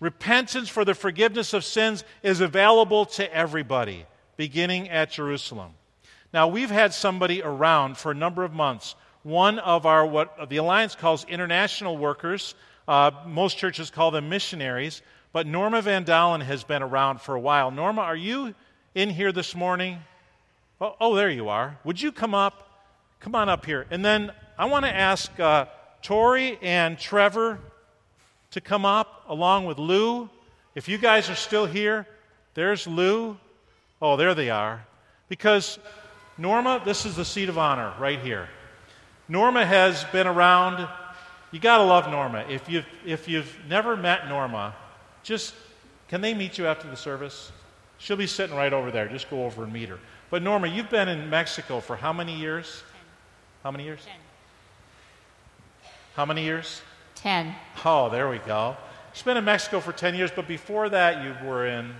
repentance 0.00 0.68
for 0.68 0.84
the 0.84 0.94
forgiveness 0.94 1.52
of 1.52 1.64
sins 1.64 2.04
is 2.22 2.40
available 2.40 3.06
to 3.06 3.34
everybody, 3.34 4.06
beginning 4.36 4.88
at 4.88 5.10
Jerusalem. 5.10 5.72
Now, 6.32 6.48
we've 6.48 6.70
had 6.70 6.92
somebody 6.92 7.42
around 7.42 7.96
for 7.96 8.10
a 8.10 8.14
number 8.14 8.44
of 8.44 8.52
months, 8.52 8.94
one 9.22 9.58
of 9.58 9.86
our, 9.86 10.06
what 10.06 10.50
the 10.50 10.58
Alliance 10.58 10.94
calls 10.94 11.24
international 11.24 11.96
workers. 11.96 12.54
Uh, 12.86 13.10
most 13.26 13.58
churches 13.58 13.90
call 13.90 14.10
them 14.10 14.28
missionaries, 14.28 15.02
but 15.32 15.46
Norma 15.46 15.82
Van 15.82 16.04
Dalen 16.04 16.42
has 16.42 16.62
been 16.62 16.82
around 16.82 17.20
for 17.20 17.34
a 17.34 17.40
while. 17.40 17.70
Norma, 17.70 18.02
are 18.02 18.16
you 18.16 18.54
in 18.94 19.10
here 19.10 19.32
this 19.32 19.54
morning? 19.54 19.98
Oh, 20.80 20.94
oh 21.00 21.14
there 21.14 21.30
you 21.30 21.48
are. 21.48 21.78
Would 21.84 22.00
you 22.00 22.12
come 22.12 22.34
up? 22.34 22.68
Come 23.20 23.34
on 23.34 23.48
up 23.48 23.64
here. 23.64 23.86
And 23.90 24.04
then 24.04 24.32
I 24.58 24.66
want 24.66 24.84
to 24.84 24.94
ask 24.94 25.38
uh, 25.40 25.66
Tori 26.02 26.58
and 26.62 26.98
Trevor 26.98 27.58
to 28.50 28.60
come 28.60 28.84
up 28.84 29.24
along 29.28 29.66
with 29.66 29.78
Lou. 29.78 30.28
If 30.74 30.88
you 30.88 30.98
guys 30.98 31.30
are 31.30 31.34
still 31.34 31.66
here, 31.66 32.06
there's 32.54 32.86
Lou. 32.86 33.36
Oh, 34.00 34.16
there 34.16 34.34
they 34.34 34.50
are. 34.50 34.86
Because 35.28 35.78
Norma, 36.38 36.82
this 36.84 37.06
is 37.06 37.16
the 37.16 37.24
seat 37.24 37.48
of 37.48 37.58
honor 37.58 37.94
right 37.98 38.20
here. 38.20 38.48
Norma 39.28 39.64
has 39.64 40.04
been 40.04 40.26
around. 40.26 40.86
You 41.50 41.58
got 41.58 41.78
to 41.78 41.84
love 41.84 42.10
Norma. 42.10 42.44
If 42.48 42.68
you've, 42.68 42.86
if 43.04 43.28
you've 43.28 43.56
never 43.68 43.96
met 43.96 44.28
Norma, 44.28 44.74
just 45.22 45.54
can 46.08 46.20
they 46.20 46.34
meet 46.34 46.58
you 46.58 46.66
after 46.66 46.88
the 46.88 46.96
service? 46.96 47.50
She'll 47.98 48.16
be 48.16 48.26
sitting 48.26 48.54
right 48.54 48.72
over 48.72 48.90
there. 48.90 49.08
Just 49.08 49.28
go 49.30 49.44
over 49.44 49.64
and 49.64 49.72
meet 49.72 49.88
her. 49.88 49.98
But 50.30 50.42
Norma, 50.42 50.66
you've 50.66 50.90
been 50.90 51.08
in 51.08 51.30
Mexico 51.30 51.80
for 51.80 51.96
how 51.96 52.12
many 52.12 52.36
years? 52.36 52.82
How 53.62 53.70
many 53.70 53.84
years? 53.84 54.00
Ten. 54.04 54.14
How 56.14 56.24
many 56.24 56.44
years? 56.44 56.82
Ten. 57.14 57.54
Oh, 57.84 58.08
there 58.08 58.28
we 58.28 58.38
go. 58.38 58.76
You've 59.14 59.24
been 59.24 59.36
in 59.36 59.44
Mexico 59.44 59.80
for 59.80 59.92
10 59.92 60.14
years, 60.14 60.30
but 60.34 60.46
before 60.46 60.88
that, 60.90 61.24
you 61.24 61.48
were 61.48 61.66
in? 61.66 61.92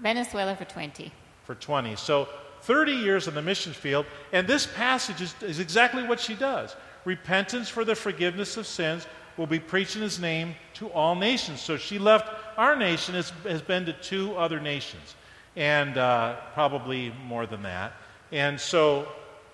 Venezuela 0.00 0.56
for 0.56 0.64
20. 0.64 1.12
For 1.44 1.54
20. 1.54 1.96
So 1.96 2.28
30 2.62 2.92
years 2.92 3.28
in 3.28 3.34
the 3.34 3.42
mission 3.42 3.72
field, 3.72 4.06
and 4.32 4.46
this 4.46 4.66
passage 4.66 5.20
is, 5.20 5.34
is 5.42 5.58
exactly 5.58 6.02
what 6.02 6.18
she 6.18 6.34
does. 6.34 6.74
Repentance 7.04 7.68
for 7.68 7.84
the 7.84 7.94
forgiveness 7.94 8.56
of 8.56 8.66
sins 8.66 9.06
will 9.36 9.46
be 9.46 9.58
preached 9.58 9.96
in 9.96 10.02
his 10.02 10.20
name 10.20 10.54
to 10.74 10.88
all 10.88 11.14
nations. 11.14 11.60
So 11.60 11.76
she 11.76 11.98
left 11.98 12.28
our 12.56 12.76
nation, 12.76 13.14
has, 13.14 13.30
has 13.44 13.62
been 13.62 13.84
to 13.86 13.92
two 13.92 14.34
other 14.36 14.60
nations, 14.60 15.14
and 15.56 15.98
uh, 15.98 16.36
probably 16.54 17.12
more 17.26 17.46
than 17.46 17.62
that. 17.62 17.92
And 18.30 18.58
so, 18.58 19.08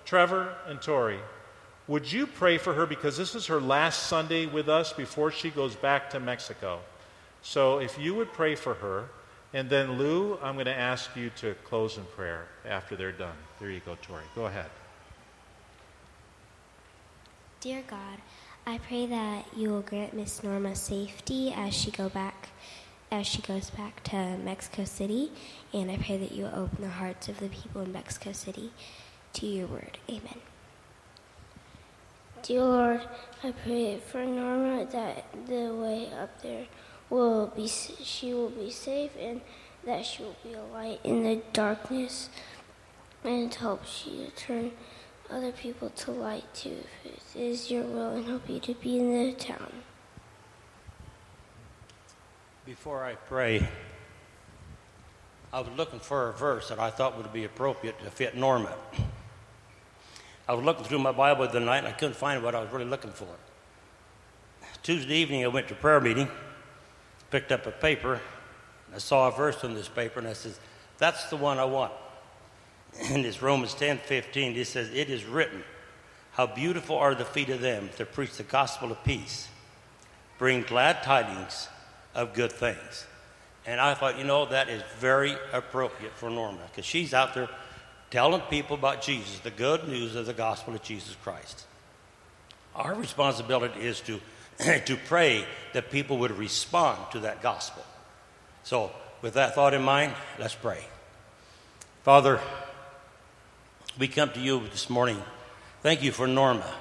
Trevor 0.05 0.55
and 0.67 0.81
Tori, 0.81 1.19
would 1.87 2.11
you 2.11 2.27
pray 2.27 2.57
for 2.57 2.73
her 2.73 2.85
because 2.85 3.17
this 3.17 3.35
is 3.35 3.47
her 3.47 3.59
last 3.59 4.07
Sunday 4.07 4.45
with 4.45 4.69
us 4.69 4.93
before 4.93 5.31
she 5.31 5.49
goes 5.49 5.75
back 5.75 6.09
to 6.11 6.19
Mexico? 6.19 6.79
So, 7.41 7.79
if 7.79 7.97
you 7.99 8.15
would 8.15 8.31
pray 8.31 8.55
for 8.55 8.75
her, 8.75 9.09
and 9.53 9.69
then 9.69 9.97
Lou, 9.97 10.37
I'm 10.43 10.53
going 10.53 10.65
to 10.67 10.77
ask 10.77 11.15
you 11.15 11.31
to 11.37 11.55
close 11.63 11.97
in 11.97 12.03
prayer 12.15 12.47
after 12.67 12.95
they're 12.95 13.11
done. 13.11 13.35
There 13.59 13.71
you 13.71 13.81
go, 13.85 13.97
Tori. 14.01 14.23
Go 14.35 14.45
ahead. 14.45 14.67
Dear 17.59 17.83
God, 17.87 18.19
I 18.67 18.77
pray 18.77 19.07
that 19.07 19.45
you 19.57 19.69
will 19.69 19.81
grant 19.81 20.13
Miss 20.13 20.43
Norma 20.43 20.75
safety 20.75 21.51
as 21.51 21.73
she 21.73 21.91
go 21.91 22.07
back 22.07 22.49
as 23.11 23.25
she 23.25 23.41
goes 23.41 23.69
back 23.71 24.03
to 24.05 24.37
Mexico 24.37 24.85
City, 24.85 25.31
and 25.73 25.89
I 25.89 25.97
pray 25.97 26.17
that 26.17 26.31
you 26.31 26.45
open 26.45 26.81
the 26.81 26.89
hearts 26.89 27.27
of 27.27 27.39
the 27.39 27.49
people 27.49 27.81
in 27.81 27.91
Mexico 27.91 28.31
City 28.31 28.71
to 29.33 29.45
your 29.45 29.67
word. 29.67 29.97
Amen. 30.09 30.39
Dear 32.41 32.63
Lord, 32.63 33.01
I 33.43 33.51
pray 33.51 33.99
for 33.99 34.23
Norma 34.23 34.85
that 34.91 35.25
the 35.47 35.73
way 35.73 36.09
up 36.11 36.41
there 36.41 36.67
will 37.09 37.47
be 37.47 37.67
she 37.67 38.33
will 38.33 38.49
be 38.49 38.69
safe 38.69 39.11
and 39.19 39.41
that 39.85 40.05
she 40.05 40.23
will 40.23 40.37
be 40.43 40.53
a 40.53 40.63
light 40.63 40.99
in 41.03 41.23
the 41.23 41.41
darkness 41.51 42.29
and 43.23 43.53
help 43.53 43.85
she 43.85 44.25
to 44.25 44.31
turn 44.31 44.71
other 45.29 45.51
people 45.51 45.89
to 45.89 46.11
light 46.11 46.45
too 46.53 46.83
if 47.03 47.35
it 47.35 47.41
is 47.41 47.69
your 47.69 47.83
will 47.83 48.11
and 48.11 48.25
help 48.25 48.49
you 48.49 48.59
to 48.59 48.73
be 48.75 48.99
in 48.99 49.11
the 49.11 49.33
town. 49.33 49.71
Before 52.69 53.03
I 53.03 53.15
pray, 53.15 53.67
I 55.51 55.59
was 55.59 55.69
looking 55.75 55.99
for 55.99 56.29
a 56.29 56.33
verse 56.33 56.69
that 56.69 56.77
I 56.77 56.91
thought 56.91 57.17
would 57.17 57.33
be 57.33 57.43
appropriate 57.43 57.97
to 58.03 58.11
fit 58.11 58.37
Norma. 58.37 58.75
I 60.47 60.53
was 60.53 60.63
looking 60.63 60.85
through 60.85 60.99
my 60.99 61.11
Bible 61.11 61.47
the 61.47 61.59
night 61.59 61.79
and 61.79 61.87
I 61.87 61.93
couldn't 61.93 62.15
find 62.15 62.43
what 62.43 62.53
I 62.53 62.61
was 62.61 62.71
really 62.71 62.85
looking 62.85 63.09
for. 63.09 63.25
Tuesday 64.83 65.15
evening, 65.15 65.43
I 65.43 65.47
went 65.47 65.67
to 65.69 65.73
prayer 65.73 65.99
meeting, 65.99 66.27
picked 67.31 67.51
up 67.51 67.65
a 67.65 67.71
paper, 67.71 68.21
and 68.85 68.93
I 68.93 68.99
saw 68.99 69.29
a 69.29 69.31
verse 69.31 69.63
in 69.63 69.73
this 69.73 69.89
paper, 69.89 70.19
and 70.19 70.27
I 70.27 70.33
said, 70.33 70.53
That's 70.99 71.27
the 71.31 71.37
one 71.37 71.57
I 71.57 71.65
want. 71.65 71.93
And 73.09 73.25
it's 73.25 73.41
Romans 73.41 73.73
10 73.73 73.97
15. 73.97 74.55
It 74.55 74.67
says, 74.67 74.93
It 74.93 75.09
is 75.09 75.25
written, 75.25 75.63
How 76.33 76.45
beautiful 76.45 76.97
are 76.97 77.15
the 77.15 77.25
feet 77.25 77.49
of 77.49 77.61
them 77.61 77.89
that 77.97 78.13
preach 78.13 78.37
the 78.37 78.43
gospel 78.43 78.91
of 78.91 79.03
peace, 79.03 79.47
bring 80.37 80.61
glad 80.61 81.01
tidings 81.01 81.67
of 82.15 82.33
good 82.33 82.51
things. 82.51 83.05
And 83.65 83.79
I 83.79 83.93
thought, 83.93 84.17
you 84.17 84.23
know, 84.23 84.45
that 84.47 84.69
is 84.69 84.81
very 84.97 85.35
appropriate 85.53 86.13
for 86.15 86.29
Norma 86.29 86.59
because 86.69 86.85
she's 86.85 87.13
out 87.13 87.33
there 87.33 87.49
telling 88.09 88.41
people 88.41 88.75
about 88.75 89.01
Jesus, 89.01 89.39
the 89.39 89.51
good 89.51 89.87
news 89.87 90.15
of 90.15 90.25
the 90.25 90.33
gospel 90.33 90.73
of 90.73 90.81
Jesus 90.81 91.15
Christ. 91.23 91.65
Our 92.75 92.95
responsibility 92.95 93.81
is 93.81 94.01
to, 94.01 94.19
to 94.85 94.97
pray 95.07 95.45
that 95.73 95.91
people 95.91 96.17
would 96.19 96.31
respond 96.31 96.99
to 97.11 97.19
that 97.19 97.41
gospel. 97.41 97.83
So, 98.63 98.91
with 99.21 99.33
that 99.33 99.53
thought 99.53 99.73
in 99.73 99.81
mind, 99.81 100.13
let's 100.39 100.55
pray. 100.55 100.83
Father, 102.03 102.39
we 103.97 104.07
come 104.07 104.31
to 104.31 104.39
you 104.39 104.61
this 104.71 104.89
morning. 104.89 105.21
Thank 105.81 106.01
you 106.01 106.11
for 106.11 106.25
Norma, 106.25 106.73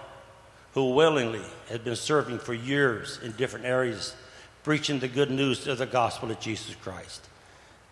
who 0.75 0.95
willingly 0.95 1.43
has 1.69 1.81
been 1.81 1.97
serving 1.97 2.39
for 2.39 2.55
years 2.55 3.19
in 3.23 3.33
different 3.33 3.67
areas, 3.67 4.15
preaching 4.63 4.99
the 4.99 5.09
good 5.09 5.31
news 5.31 5.67
of 5.67 5.79
the 5.79 5.87
gospel 5.87 6.31
of 6.31 6.41
Jesus 6.41 6.75
Christ. 6.77 7.27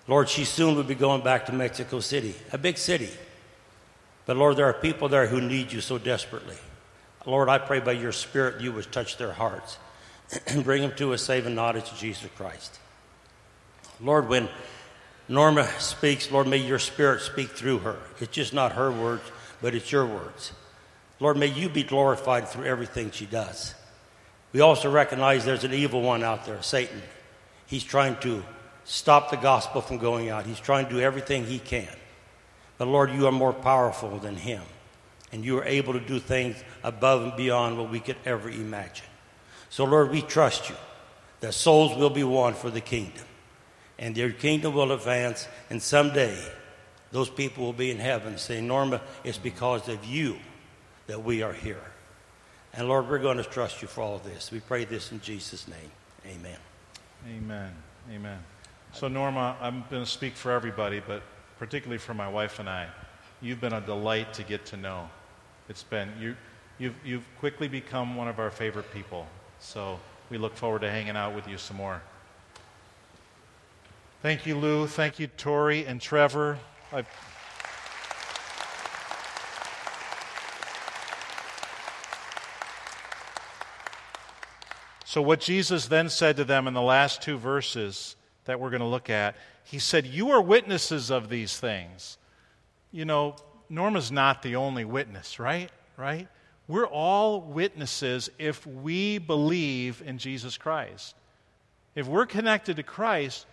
Lord, 0.08 0.28
she 0.28 0.44
soon 0.44 0.76
will 0.76 0.84
be 0.84 0.94
going 0.94 1.22
back 1.22 1.46
to 1.46 1.52
Mexico 1.52 2.00
City, 2.00 2.34
a 2.52 2.58
big 2.58 2.78
city. 2.78 3.10
But 4.24 4.36
Lord, 4.36 4.56
there 4.56 4.66
are 4.66 4.72
people 4.72 5.08
there 5.08 5.26
who 5.26 5.40
need 5.40 5.72
you 5.72 5.80
so 5.80 5.98
desperately. 5.98 6.56
Lord, 7.24 7.48
I 7.48 7.58
pray 7.58 7.80
by 7.80 7.92
your 7.92 8.12
Spirit 8.12 8.60
you 8.60 8.72
would 8.72 8.90
touch 8.92 9.16
their 9.16 9.32
hearts 9.32 9.78
and 10.46 10.64
bring 10.64 10.82
them 10.82 10.92
to 10.96 11.12
a 11.12 11.18
saving 11.18 11.54
knowledge 11.54 11.90
of 11.90 11.98
Jesus 11.98 12.30
Christ. 12.36 12.78
Lord, 14.00 14.28
when 14.28 14.48
Norma 15.28 15.68
speaks, 15.80 16.30
Lord, 16.30 16.46
may 16.46 16.58
your 16.58 16.78
spirit 16.78 17.20
speak 17.20 17.50
through 17.50 17.78
her. 17.78 17.96
It's 18.20 18.32
just 18.32 18.52
not 18.52 18.72
her 18.72 18.92
words, 18.92 19.22
but 19.60 19.74
it's 19.74 19.90
your 19.90 20.06
words. 20.06 20.52
Lord, 21.18 21.36
may 21.36 21.46
you 21.46 21.68
be 21.68 21.82
glorified 21.82 22.48
through 22.48 22.64
everything 22.64 23.10
she 23.10 23.26
does. 23.26 23.74
We 24.56 24.62
also 24.62 24.90
recognize 24.90 25.44
there's 25.44 25.64
an 25.64 25.74
evil 25.74 26.00
one 26.00 26.22
out 26.22 26.46
there, 26.46 26.62
Satan. 26.62 27.02
He's 27.66 27.84
trying 27.84 28.16
to 28.20 28.42
stop 28.84 29.30
the 29.30 29.36
gospel 29.36 29.82
from 29.82 29.98
going 29.98 30.30
out, 30.30 30.46
he's 30.46 30.58
trying 30.58 30.86
to 30.86 30.92
do 30.92 30.98
everything 30.98 31.44
he 31.44 31.58
can. 31.58 31.94
But 32.78 32.88
Lord, 32.88 33.10
you 33.10 33.26
are 33.26 33.32
more 33.32 33.52
powerful 33.52 34.18
than 34.18 34.34
him, 34.34 34.62
and 35.30 35.44
you 35.44 35.58
are 35.58 35.64
able 35.66 35.92
to 35.92 36.00
do 36.00 36.18
things 36.18 36.56
above 36.82 37.22
and 37.22 37.36
beyond 37.36 37.76
what 37.76 37.90
we 37.90 38.00
could 38.00 38.16
ever 38.24 38.48
imagine. 38.48 39.04
So, 39.68 39.84
Lord, 39.84 40.10
we 40.10 40.22
trust 40.22 40.70
you 40.70 40.76
that 41.40 41.52
souls 41.52 41.94
will 41.94 42.08
be 42.08 42.24
won 42.24 42.54
for 42.54 42.70
the 42.70 42.80
kingdom 42.80 43.24
and 43.98 44.16
your 44.16 44.30
kingdom 44.30 44.72
will 44.72 44.92
advance. 44.92 45.46
And 45.68 45.82
someday, 45.82 46.34
those 47.12 47.28
people 47.28 47.62
will 47.62 47.74
be 47.74 47.90
in 47.90 47.98
heaven 47.98 48.38
saying, 48.38 48.66
Norma, 48.66 49.02
it's 49.22 49.36
because 49.36 49.86
of 49.90 50.02
you 50.06 50.38
that 51.08 51.22
we 51.22 51.42
are 51.42 51.52
here. 51.52 51.82
And 52.76 52.88
Lord, 52.88 53.08
we're 53.08 53.18
going 53.18 53.38
to 53.38 53.44
trust 53.44 53.80
you 53.80 53.88
for 53.88 54.02
all 54.02 54.16
of 54.16 54.24
this. 54.24 54.52
We 54.52 54.60
pray 54.60 54.84
this 54.84 55.10
in 55.10 55.20
Jesus' 55.22 55.66
name. 55.66 55.90
Amen. 56.26 56.58
Amen. 57.26 57.72
Amen. 58.12 58.38
So, 58.92 59.08
Norma, 59.08 59.56
I'm 59.62 59.82
going 59.90 60.04
to 60.04 60.10
speak 60.10 60.34
for 60.34 60.52
everybody, 60.52 61.00
but 61.00 61.22
particularly 61.58 61.96
for 61.96 62.12
my 62.12 62.28
wife 62.28 62.58
and 62.58 62.68
I. 62.68 62.86
You've 63.40 63.62
been 63.62 63.72
a 63.72 63.80
delight 63.80 64.34
to 64.34 64.42
get 64.42 64.66
to 64.66 64.76
know. 64.76 65.08
It's 65.70 65.82
been, 65.82 66.12
you, 66.20 66.36
you've, 66.78 66.94
you've 67.02 67.24
quickly 67.38 67.66
become 67.66 68.14
one 68.14 68.28
of 68.28 68.38
our 68.38 68.50
favorite 68.50 68.92
people. 68.92 69.26
So, 69.58 69.98
we 70.28 70.36
look 70.36 70.54
forward 70.54 70.82
to 70.82 70.90
hanging 70.90 71.16
out 71.16 71.34
with 71.34 71.48
you 71.48 71.56
some 71.56 71.78
more. 71.78 72.02
Thank 74.20 74.44
you, 74.44 74.54
Lou. 74.54 74.86
Thank 74.86 75.18
you, 75.18 75.28
Tori 75.28 75.86
and 75.86 75.98
Trevor. 75.98 76.58
I've... 76.92 77.08
So, 85.16 85.22
what 85.22 85.40
Jesus 85.40 85.86
then 85.86 86.10
said 86.10 86.36
to 86.36 86.44
them 86.44 86.68
in 86.68 86.74
the 86.74 86.82
last 86.82 87.22
two 87.22 87.38
verses 87.38 88.16
that 88.44 88.60
we're 88.60 88.68
going 88.68 88.80
to 88.82 88.86
look 88.86 89.08
at, 89.08 89.34
he 89.64 89.78
said, 89.78 90.04
You 90.04 90.32
are 90.32 90.42
witnesses 90.42 91.10
of 91.10 91.30
these 91.30 91.58
things. 91.58 92.18
You 92.92 93.06
know, 93.06 93.36
Norma's 93.70 94.12
not 94.12 94.42
the 94.42 94.56
only 94.56 94.84
witness, 94.84 95.38
right? 95.38 95.70
Right? 95.96 96.28
We're 96.68 96.86
all 96.86 97.40
witnesses 97.40 98.28
if 98.38 98.66
we 98.66 99.16
believe 99.16 100.02
in 100.04 100.18
Jesus 100.18 100.58
Christ. 100.58 101.14
If 101.94 102.06
we're 102.06 102.26
connected 102.26 102.76
to 102.76 102.82
Christ, 102.82 103.46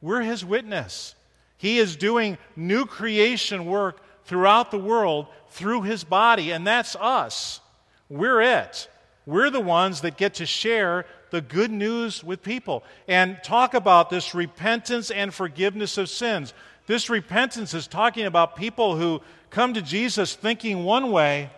we're 0.00 0.22
his 0.22 0.42
witness. 0.42 1.14
He 1.58 1.76
is 1.76 1.96
doing 1.96 2.38
new 2.56 2.86
creation 2.86 3.66
work 3.66 4.00
throughout 4.24 4.70
the 4.70 4.78
world 4.78 5.26
through 5.50 5.82
his 5.82 6.02
body, 6.02 6.50
and 6.50 6.66
that's 6.66 6.96
us. 6.96 7.60
We're 8.08 8.40
it. 8.40 8.88
We're 9.30 9.50
the 9.50 9.60
ones 9.60 10.00
that 10.00 10.16
get 10.16 10.34
to 10.34 10.46
share 10.46 11.06
the 11.30 11.40
good 11.40 11.70
news 11.70 12.24
with 12.24 12.42
people 12.42 12.82
and 13.06 13.38
talk 13.44 13.74
about 13.74 14.10
this 14.10 14.34
repentance 14.34 15.12
and 15.12 15.32
forgiveness 15.32 15.98
of 15.98 16.08
sins. 16.08 16.52
This 16.88 17.08
repentance 17.08 17.72
is 17.72 17.86
talking 17.86 18.26
about 18.26 18.56
people 18.56 18.96
who 18.96 19.22
come 19.50 19.74
to 19.74 19.82
Jesus 19.82 20.34
thinking 20.34 20.82
one 20.82 21.12
way 21.12 21.50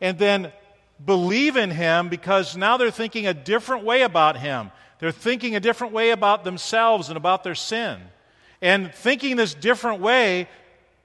and 0.00 0.18
then 0.18 0.52
believe 1.06 1.56
in 1.56 1.70
him 1.70 2.08
because 2.08 2.56
now 2.56 2.76
they're 2.76 2.90
thinking 2.90 3.28
a 3.28 3.34
different 3.34 3.84
way 3.84 4.02
about 4.02 4.36
him. 4.36 4.72
They're 4.98 5.12
thinking 5.12 5.54
a 5.54 5.60
different 5.60 5.92
way 5.92 6.10
about 6.10 6.42
themselves 6.42 7.10
and 7.10 7.16
about 7.16 7.44
their 7.44 7.54
sin. 7.54 8.00
And 8.60 8.92
thinking 8.92 9.36
this 9.36 9.54
different 9.54 10.00
way, 10.00 10.48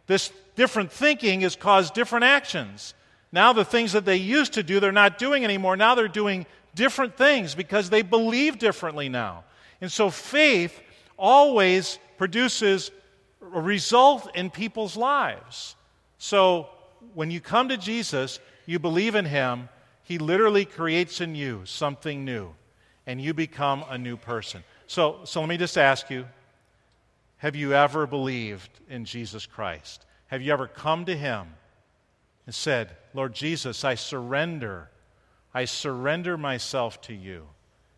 this 0.08 0.32
different 0.56 0.92
thinking 0.92 1.42
has 1.42 1.56
caused 1.56 1.94
different 1.94 2.26
actions. 2.26 2.96
Now, 3.36 3.52
the 3.52 3.66
things 3.66 3.92
that 3.92 4.06
they 4.06 4.16
used 4.16 4.54
to 4.54 4.64
do, 4.64 4.80
they're 4.80 4.94
not 4.94 5.18
doing 5.18 5.44
anymore. 5.44 5.76
Now 5.76 5.94
they're 5.94 6.08
doing 6.08 6.46
different 6.74 7.18
things 7.18 7.54
because 7.54 7.90
they 7.90 8.02
believe 8.02 8.60
differently 8.60 9.10
now. 9.10 9.44
And 9.82 9.92
so 9.92 10.10
faith 10.10 10.80
always 11.18 12.00
produces 12.18 12.92
a 13.42 13.60
result 13.60 14.34
in 14.38 14.50
people's 14.50 14.96
lives. 14.96 15.76
So 16.18 16.70
when 17.14 17.30
you 17.30 17.42
come 17.42 17.68
to 17.68 17.76
Jesus, 17.76 18.40
you 18.66 18.80
believe 18.80 19.16
in 19.16 19.26
Him, 19.26 19.68
He 20.04 20.18
literally 20.18 20.64
creates 20.64 21.20
in 21.20 21.36
you 21.36 21.64
something 21.66 22.24
new 22.24 22.56
and 23.06 23.20
you 23.20 23.34
become 23.34 23.84
a 23.90 23.98
new 23.98 24.16
person. 24.16 24.64
So, 24.88 25.20
so 25.26 25.42
let 25.42 25.50
me 25.50 25.58
just 25.58 25.78
ask 25.78 26.10
you 26.10 26.26
have 27.40 27.58
you 27.58 27.74
ever 27.74 28.08
believed 28.08 28.70
in 28.90 29.04
Jesus 29.04 29.46
Christ? 29.46 30.06
Have 30.28 30.42
you 30.42 30.54
ever 30.54 30.68
come 30.68 31.04
to 31.04 31.18
Him 31.18 31.48
and 32.46 32.54
said, 32.54 32.96
Lord 33.14 33.34
Jesus, 33.34 33.84
I 33.84 33.96
surrender. 33.96 34.90
I 35.54 35.66
surrender 35.66 36.38
myself 36.38 37.02
to 37.02 37.14
you. 37.14 37.48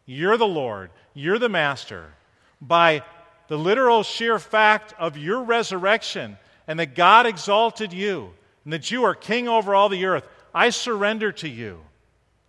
You're 0.05 0.37
the 0.37 0.47
Lord, 0.47 0.89
you're 1.13 1.39
the 1.39 1.49
Master. 1.49 2.13
By 2.61 3.03
the 3.47 3.57
literal 3.57 4.03
sheer 4.03 4.39
fact 4.39 4.93
of 4.97 5.17
your 5.17 5.43
resurrection 5.43 6.37
and 6.67 6.79
that 6.79 6.95
God 6.95 7.25
exalted 7.25 7.93
you 7.93 8.31
and 8.63 8.73
that 8.73 8.91
you 8.91 9.03
are 9.03 9.15
king 9.15 9.47
over 9.47 9.75
all 9.75 9.89
the 9.89 10.05
earth, 10.05 10.27
I 10.53 10.69
surrender 10.69 11.31
to 11.33 11.49
you. 11.49 11.79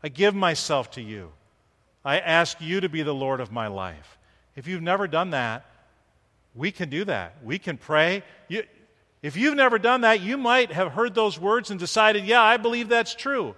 I 0.02 0.08
give 0.08 0.34
myself 0.34 0.92
to 0.92 1.02
you. 1.02 1.32
I 2.04 2.20
ask 2.20 2.60
you 2.60 2.80
to 2.80 2.88
be 2.88 3.02
the 3.02 3.14
Lord 3.14 3.40
of 3.40 3.52
my 3.52 3.66
life. 3.66 4.18
If 4.56 4.66
you've 4.66 4.82
never 4.82 5.06
done 5.06 5.30
that, 5.30 5.66
we 6.54 6.72
can 6.72 6.88
do 6.88 7.04
that. 7.04 7.36
We 7.44 7.58
can 7.58 7.76
pray. 7.76 8.22
You, 8.48 8.64
if 9.22 9.36
you've 9.36 9.56
never 9.56 9.78
done 9.78 10.02
that, 10.02 10.20
you 10.20 10.36
might 10.36 10.72
have 10.72 10.92
heard 10.92 11.14
those 11.14 11.38
words 11.38 11.70
and 11.70 11.80
decided, 11.80 12.24
yeah, 12.24 12.42
I 12.42 12.56
believe 12.56 12.88
that's 12.88 13.14
true. 13.14 13.54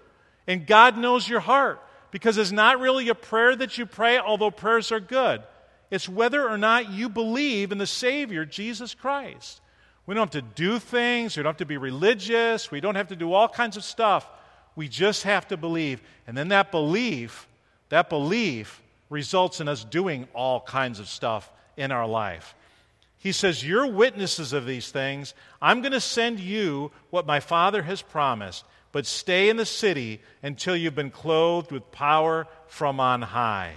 And 0.46 0.66
God 0.66 0.96
knows 0.96 1.28
your 1.28 1.40
heart 1.40 1.82
because 2.11 2.38
it's 2.38 2.52
not 2.52 2.80
really 2.80 3.08
a 3.08 3.14
prayer 3.14 3.54
that 3.54 3.76
you 3.78 3.86
pray, 3.86 4.18
although 4.18 4.50
prayers 4.50 4.90
are 4.90 5.00
good. 5.00 5.42
It's 5.90 6.08
whether 6.08 6.48
or 6.48 6.56
not 6.56 6.90
you 6.90 7.08
believe 7.08 7.72
in 7.72 7.78
the 7.78 7.86
Savior, 7.86 8.44
Jesus 8.44 8.94
Christ. 8.94 9.61
We 10.06 10.14
don't 10.14 10.32
have 10.32 10.42
to 10.42 10.54
do 10.54 10.78
things, 10.78 11.36
we 11.36 11.42
don't 11.42 11.50
have 11.50 11.58
to 11.58 11.66
be 11.66 11.76
religious, 11.76 12.70
we 12.70 12.80
don't 12.80 12.94
have 12.94 13.08
to 13.08 13.16
do 13.16 13.32
all 13.32 13.48
kinds 13.48 13.76
of 13.76 13.84
stuff. 13.84 14.28
We 14.76 14.88
just 14.88 15.24
have 15.24 15.48
to 15.48 15.56
believe. 15.56 16.00
And 16.26 16.36
then 16.36 16.48
that 16.48 16.70
belief, 16.70 17.46
that 17.90 18.08
belief 18.08 18.80
results 19.08 19.61
in 19.61 19.68
us 19.68 19.84
doing 19.84 20.26
all 20.32 20.61
kinds 20.61 21.00
of 21.00 21.08
stuff 21.08 21.50
in 21.76 21.92
our 21.92 22.06
life. 22.06 22.54
He 23.21 23.33
says, 23.33 23.64
You're 23.64 23.87
witnesses 23.87 24.55
of 24.55 24.64
these 24.64 24.91
things. 24.91 25.35
I'm 25.61 25.83
going 25.83 25.93
to 25.93 26.01
send 26.01 26.41
you 26.41 26.91
what 27.11 27.27
my 27.27 27.39
Father 27.39 27.83
has 27.83 28.01
promised, 28.01 28.64
but 28.93 29.05
stay 29.05 29.51
in 29.51 29.59
the 29.59 29.66
city 29.66 30.21
until 30.43 30.75
you've 30.75 30.95
been 30.95 31.11
clothed 31.11 31.71
with 31.71 31.93
power 31.93 32.49
from 32.66 32.99
on 32.99 33.21
high. 33.21 33.75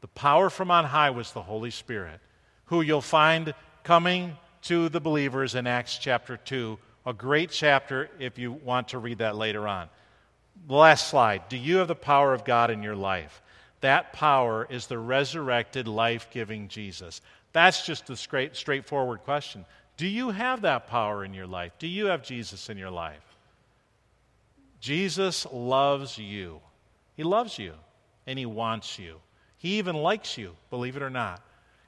The 0.00 0.06
power 0.06 0.48
from 0.48 0.70
on 0.70 0.84
high 0.84 1.10
was 1.10 1.32
the 1.32 1.42
Holy 1.42 1.72
Spirit, 1.72 2.20
who 2.66 2.82
you'll 2.82 3.00
find 3.00 3.52
coming 3.82 4.36
to 4.62 4.88
the 4.88 5.00
believers 5.00 5.56
in 5.56 5.66
Acts 5.66 5.98
chapter 5.98 6.36
2, 6.36 6.78
a 7.04 7.12
great 7.12 7.50
chapter 7.50 8.08
if 8.20 8.38
you 8.38 8.52
want 8.52 8.88
to 8.88 8.98
read 8.98 9.18
that 9.18 9.34
later 9.34 9.66
on. 9.66 9.88
Last 10.68 11.08
slide. 11.08 11.48
Do 11.48 11.56
you 11.56 11.78
have 11.78 11.88
the 11.88 11.96
power 11.96 12.32
of 12.32 12.44
God 12.44 12.70
in 12.70 12.84
your 12.84 12.94
life? 12.94 13.42
That 13.80 14.12
power 14.12 14.66
is 14.70 14.86
the 14.86 14.98
resurrected, 14.98 15.88
life 15.88 16.28
giving 16.30 16.68
Jesus. 16.68 17.20
That's 17.56 17.86
just 17.86 18.10
a 18.10 18.16
straight, 18.16 18.54
straightforward 18.54 19.20
question. 19.20 19.64
Do 19.96 20.06
you 20.06 20.28
have 20.28 20.60
that 20.60 20.88
power 20.88 21.24
in 21.24 21.32
your 21.32 21.46
life? 21.46 21.72
Do 21.78 21.86
you 21.86 22.08
have 22.08 22.22
Jesus 22.22 22.68
in 22.68 22.76
your 22.76 22.90
life? 22.90 23.24
Jesus 24.78 25.46
loves 25.50 26.18
you. 26.18 26.60
He 27.16 27.22
loves 27.22 27.58
you, 27.58 27.72
and 28.26 28.38
He 28.38 28.44
wants 28.44 28.98
you. 28.98 29.20
He 29.56 29.78
even 29.78 29.96
likes 29.96 30.36
you, 30.36 30.54
believe 30.68 30.98
it 30.98 31.02
or 31.02 31.08
not. 31.08 31.42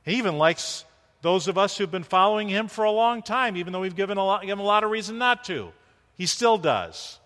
He 0.06 0.14
even 0.14 0.38
likes 0.38 0.86
those 1.20 1.48
of 1.48 1.58
us 1.58 1.76
who've 1.76 1.90
been 1.90 2.02
following 2.02 2.48
Him 2.48 2.68
for 2.68 2.84
a 2.84 2.90
long 2.90 3.20
time, 3.20 3.54
even 3.54 3.74
though 3.74 3.80
we've 3.80 3.94
given, 3.94 4.16
a 4.16 4.24
lot, 4.24 4.46
given 4.46 4.64
a 4.64 4.66
lot 4.66 4.84
of 4.84 4.90
reason 4.90 5.18
not 5.18 5.44
to. 5.44 5.70
He 6.16 6.24
still 6.24 6.56
does. 6.56 7.20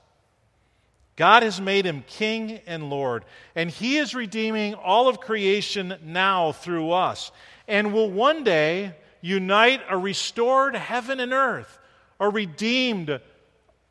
God 1.15 1.45
has 1.45 1.61
made 1.61 1.85
him 1.85 2.03
king 2.09 2.61
and 2.67 2.91
Lord, 2.91 3.25
and 3.55 3.71
he 3.71 3.99
is 3.99 4.15
redeeming 4.15 4.75
all 4.75 5.09
of 5.09 5.21
creation 5.21 5.95
now 6.03 6.53
through 6.53 6.91
us 6.91 7.31
and 7.69 7.93
will 7.93 8.11
one 8.11 8.45
day 8.45 8.95
unite 9.21 9.81
a 9.89 9.97
restored 9.97 10.75
heaven 10.75 11.21
and 11.21 11.33
earth, 11.33 11.79
a 12.21 12.29
redeemed, 12.29 13.21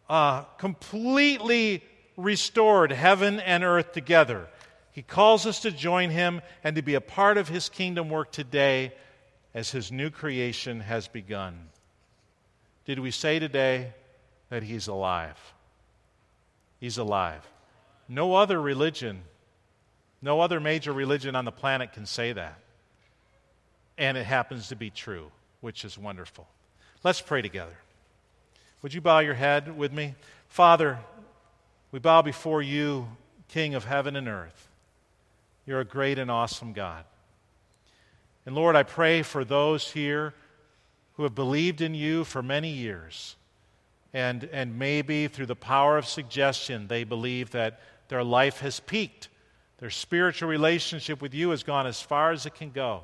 uh, 0.10 0.42
completely 0.58 1.84
restored 2.18 2.92
heaven 2.92 3.40
and 3.40 3.64
earth 3.64 3.94
together. 3.94 4.48
He 4.92 5.02
calls 5.02 5.46
us 5.46 5.62
to 5.62 5.72
join 5.72 6.10
him 6.10 6.42
and 6.64 6.76
to 6.76 6.82
be 6.82 6.96
a 6.96 7.02
part 7.02 7.38
of 7.38 7.48
his 7.48 7.70
kingdom 7.70 8.10
work 8.10 8.32
today 8.32 8.94
as 9.54 9.72
his 9.72 9.92
new 9.92 10.10
creation 10.10 10.82
has 10.82 11.08
begun. 11.08 11.70
Did 12.86 13.00
we 13.00 13.12
say 13.12 13.40
today 13.40 13.94
that 14.50 14.64
he's 14.64 14.88
alive? 14.88 15.38
He's 16.80 16.98
alive. 16.98 17.48
No 18.10 18.36
other 18.36 18.62
religion, 18.62 19.22
no 20.22 20.42
other 20.42 20.60
major 20.60 20.92
religion 20.92 21.36
on 21.36 21.46
the 21.46 21.52
planet 21.52 21.94
can 21.94 22.06
say 22.06 22.34
that 22.34 22.60
and 23.98 24.18
it 24.18 24.26
happens 24.26 24.70
to 24.70 24.76
be 24.76 24.90
true, 24.90 25.32
which 25.62 25.86
is 25.86 25.98
wonderful. 25.98 26.48
Let's 27.04 27.22
pray 27.22 27.42
together. 27.42 27.78
Would 28.82 28.94
you 28.94 29.02
bow 29.02 29.20
your 29.20 29.34
head 29.34 29.78
with 29.78 29.92
me? 29.92 30.16
Father, 30.48 31.00
we 31.92 32.00
bow 32.00 32.22
before 32.22 32.62
you, 32.62 33.08
King 33.48 33.76
of 33.76 33.86
heaven 33.86 34.16
and 34.16 34.28
earth. 34.28 34.70
You're 35.66 35.82
a 35.82 35.86
great 35.86 36.18
and 36.18 36.32
awesome 36.32 36.74
God. 36.74 37.06
And 38.46 38.56
Lord, 38.56 38.76
I 38.76 38.84
pray 38.84 39.22
for 39.22 39.46
those 39.46 39.92
here 39.92 40.34
who 41.14 41.24
have 41.24 41.36
believed 41.36 41.82
in 41.82 41.94
you 41.94 42.24
for 42.24 42.42
many 42.42 42.70
years. 42.70 43.36
And, 44.14 44.46
and 44.52 44.78
maybe 44.80 45.28
through 45.28 45.46
the 45.46 45.56
power 45.56 45.98
of 45.98 46.06
suggestion, 46.06 46.88
they 46.88 47.04
believe 47.04 47.52
that 47.52 47.80
their 48.08 48.24
life 48.24 48.60
has 48.62 48.80
peaked. 48.80 49.30
Their 49.78 49.90
spiritual 49.90 50.50
relationship 50.50 51.22
with 51.22 51.34
you 51.34 51.52
has 51.52 51.64
gone 51.64 51.88
as 51.88 52.02
far 52.02 52.32
as 52.32 52.46
it 52.46 52.56
can 52.56 52.72
go. 52.72 53.04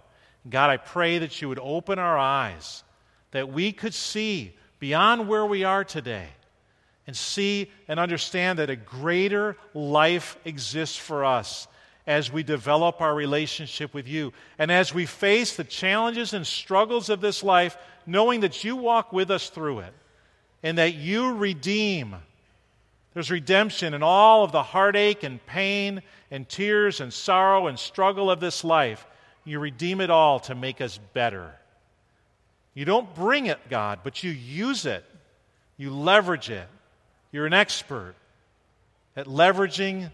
God, 0.50 0.70
I 0.70 0.78
pray 0.78 1.20
that 1.20 1.42
you 1.42 1.50
would 1.50 1.60
open 1.60 2.00
our 2.00 2.18
eyes, 2.18 2.84
that 3.32 3.52
we 3.52 3.72
could 3.72 3.94
see 3.94 4.56
beyond 4.80 5.28
where 5.28 5.46
we 5.46 5.64
are 5.64 5.84
today 5.84 6.28
and 7.06 7.16
see 7.16 7.72
and 7.88 8.00
understand 8.00 8.60
that 8.60 8.70
a 8.70 8.76
greater 8.76 9.58
life 9.74 10.38
exists 10.46 10.98
for 10.98 11.26
us 11.26 11.68
as 12.06 12.32
we 12.32 12.44
develop 12.44 13.02
our 13.02 13.14
relationship 13.14 13.94
with 13.94 14.08
you. 14.08 14.32
And 14.58 14.72
as 14.72 14.94
we 14.94 15.06
face 15.06 15.56
the 15.56 15.64
challenges 15.64 16.34
and 16.34 16.48
struggles 16.48 17.10
of 17.10 17.20
this 17.20 17.44
life, 17.44 17.78
knowing 18.06 18.42
that 18.42 18.64
you 18.64 18.76
walk 18.76 19.12
with 19.12 19.30
us 19.30 19.50
through 19.50 19.80
it 19.80 19.94
and 20.64 20.78
that 20.78 20.96
you 20.96 21.34
redeem. 21.34 22.16
There's 23.14 23.32
redemption 23.32 23.94
in 23.94 24.04
all 24.04 24.44
of 24.44 24.52
the 24.52 24.64
heartache 24.64 25.24
and 25.24 25.46
pain 25.46 26.02
and 26.32 26.48
tears 26.48 27.02
and 27.02 27.12
sorrow 27.12 27.68
and 27.68 27.78
struggle 27.78 28.32
of 28.32 28.40
this 28.40 28.64
life. 28.64 29.06
You 29.48 29.60
redeem 29.60 30.02
it 30.02 30.10
all 30.10 30.42
to 30.42 30.56
make 30.56 30.82
us 30.82 31.00
better. 31.14 31.56
You 32.74 32.84
don't 32.84 33.16
bring 33.16 33.46
it, 33.46 33.58
God, 33.70 34.00
but 34.04 34.22
you 34.22 34.30
use 34.30 34.86
it. 34.86 35.06
You 35.78 35.92
leverage 35.92 36.50
it. 36.50 36.68
You're 37.32 37.46
an 37.46 37.54
expert 37.54 38.16
at 39.16 39.26
leveraging 39.26 40.12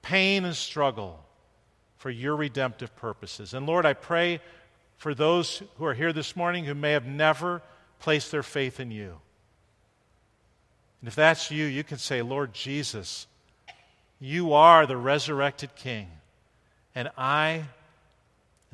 pain 0.00 0.46
and 0.46 0.56
struggle 0.56 1.22
for 1.98 2.08
your 2.08 2.36
redemptive 2.36 2.96
purposes. 2.96 3.52
And 3.52 3.66
Lord, 3.66 3.84
I 3.84 3.92
pray 3.92 4.40
for 4.96 5.14
those 5.14 5.62
who 5.76 5.84
are 5.84 5.94
here 5.94 6.14
this 6.14 6.34
morning 6.34 6.64
who 6.64 6.74
may 6.74 6.92
have 6.92 7.06
never 7.06 7.60
placed 8.00 8.30
their 8.30 8.42
faith 8.42 8.80
in 8.80 8.90
you. 8.90 9.18
And 11.02 11.08
if 11.08 11.14
that's 11.14 11.50
you, 11.50 11.66
you 11.66 11.84
can 11.84 11.98
say, 11.98 12.22
Lord 12.22 12.54
Jesus, 12.54 13.26
you 14.18 14.54
are 14.54 14.86
the 14.86 14.96
resurrected 14.96 15.74
King, 15.76 16.08
and 16.94 17.10
I 17.18 17.64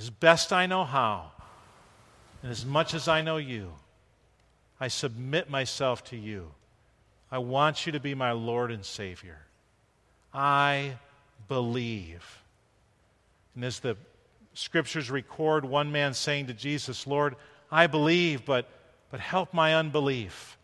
as 0.00 0.08
best 0.08 0.50
I 0.50 0.64
know 0.64 0.84
how, 0.84 1.30
and 2.42 2.50
as 2.50 2.64
much 2.64 2.94
as 2.94 3.06
I 3.06 3.20
know 3.20 3.36
you, 3.36 3.72
I 4.80 4.88
submit 4.88 5.50
myself 5.50 6.04
to 6.04 6.16
you. 6.16 6.52
I 7.30 7.36
want 7.38 7.84
you 7.84 7.92
to 7.92 8.00
be 8.00 8.14
my 8.14 8.32
Lord 8.32 8.70
and 8.70 8.82
Savior. 8.82 9.38
I 10.32 10.94
believe. 11.48 12.42
And 13.54 13.62
as 13.62 13.80
the 13.80 13.98
scriptures 14.54 15.10
record, 15.10 15.66
one 15.66 15.92
man 15.92 16.14
saying 16.14 16.46
to 16.46 16.54
Jesus, 16.54 17.06
Lord, 17.06 17.36
I 17.70 17.86
believe, 17.86 18.46
but, 18.46 18.70
but 19.10 19.20
help 19.20 19.52
my 19.52 19.74
unbelief. 19.74 20.56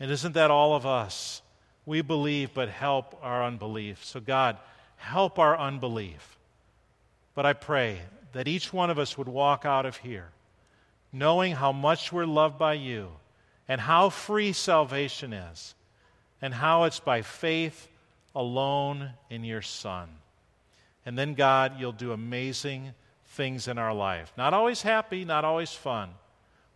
And 0.00 0.10
isn't 0.10 0.32
that 0.32 0.50
all 0.50 0.74
of 0.74 0.84
us? 0.84 1.42
We 1.86 2.02
believe, 2.02 2.54
but 2.54 2.68
help 2.68 3.16
our 3.22 3.44
unbelief. 3.44 4.04
So, 4.04 4.18
God, 4.18 4.56
help 4.96 5.38
our 5.38 5.56
unbelief. 5.56 6.38
But 7.36 7.46
I 7.46 7.52
pray 7.52 8.00
that 8.32 8.48
each 8.48 8.72
one 8.72 8.90
of 8.90 8.98
us 8.98 9.18
would 9.18 9.28
walk 9.28 9.64
out 9.64 9.86
of 9.86 9.96
here 9.98 10.30
knowing 11.12 11.52
how 11.52 11.72
much 11.72 12.12
we're 12.12 12.26
loved 12.26 12.58
by 12.58 12.74
you 12.74 13.08
and 13.68 13.80
how 13.80 14.08
free 14.08 14.52
salvation 14.52 15.32
is 15.32 15.74
and 16.40 16.54
how 16.54 16.84
it's 16.84 17.00
by 17.00 17.22
faith 17.22 17.88
alone 18.34 19.10
in 19.28 19.44
your 19.44 19.62
Son. 19.62 20.08
And 21.04 21.18
then, 21.18 21.34
God, 21.34 21.74
you'll 21.78 21.92
do 21.92 22.12
amazing 22.12 22.92
things 23.26 23.68
in 23.68 23.78
our 23.78 23.94
life. 23.94 24.32
Not 24.36 24.54
always 24.54 24.82
happy, 24.82 25.24
not 25.24 25.44
always 25.44 25.72
fun, 25.72 26.10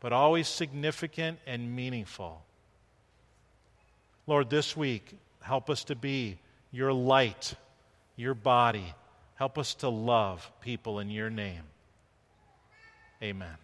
but 0.01 0.13
always 0.13 0.49
significant 0.49 1.39
and 1.47 1.75
meaningful. 1.75 2.43
Lord, 4.27 4.51
this 4.51 4.77
week, 4.77 5.17
help 5.43 5.69
us 5.69 5.85
to 5.85 5.95
be 5.95 6.39
your 6.73 6.93
light, 6.93 7.55
your 8.17 8.35
body 8.35 8.95
Help 9.35 9.59
us 9.59 9.75
to 9.75 9.89
love 9.89 10.51
people 10.61 11.01
in 11.01 11.11
your 11.11 11.31
name. 11.31 11.63
Amen. 13.23 13.64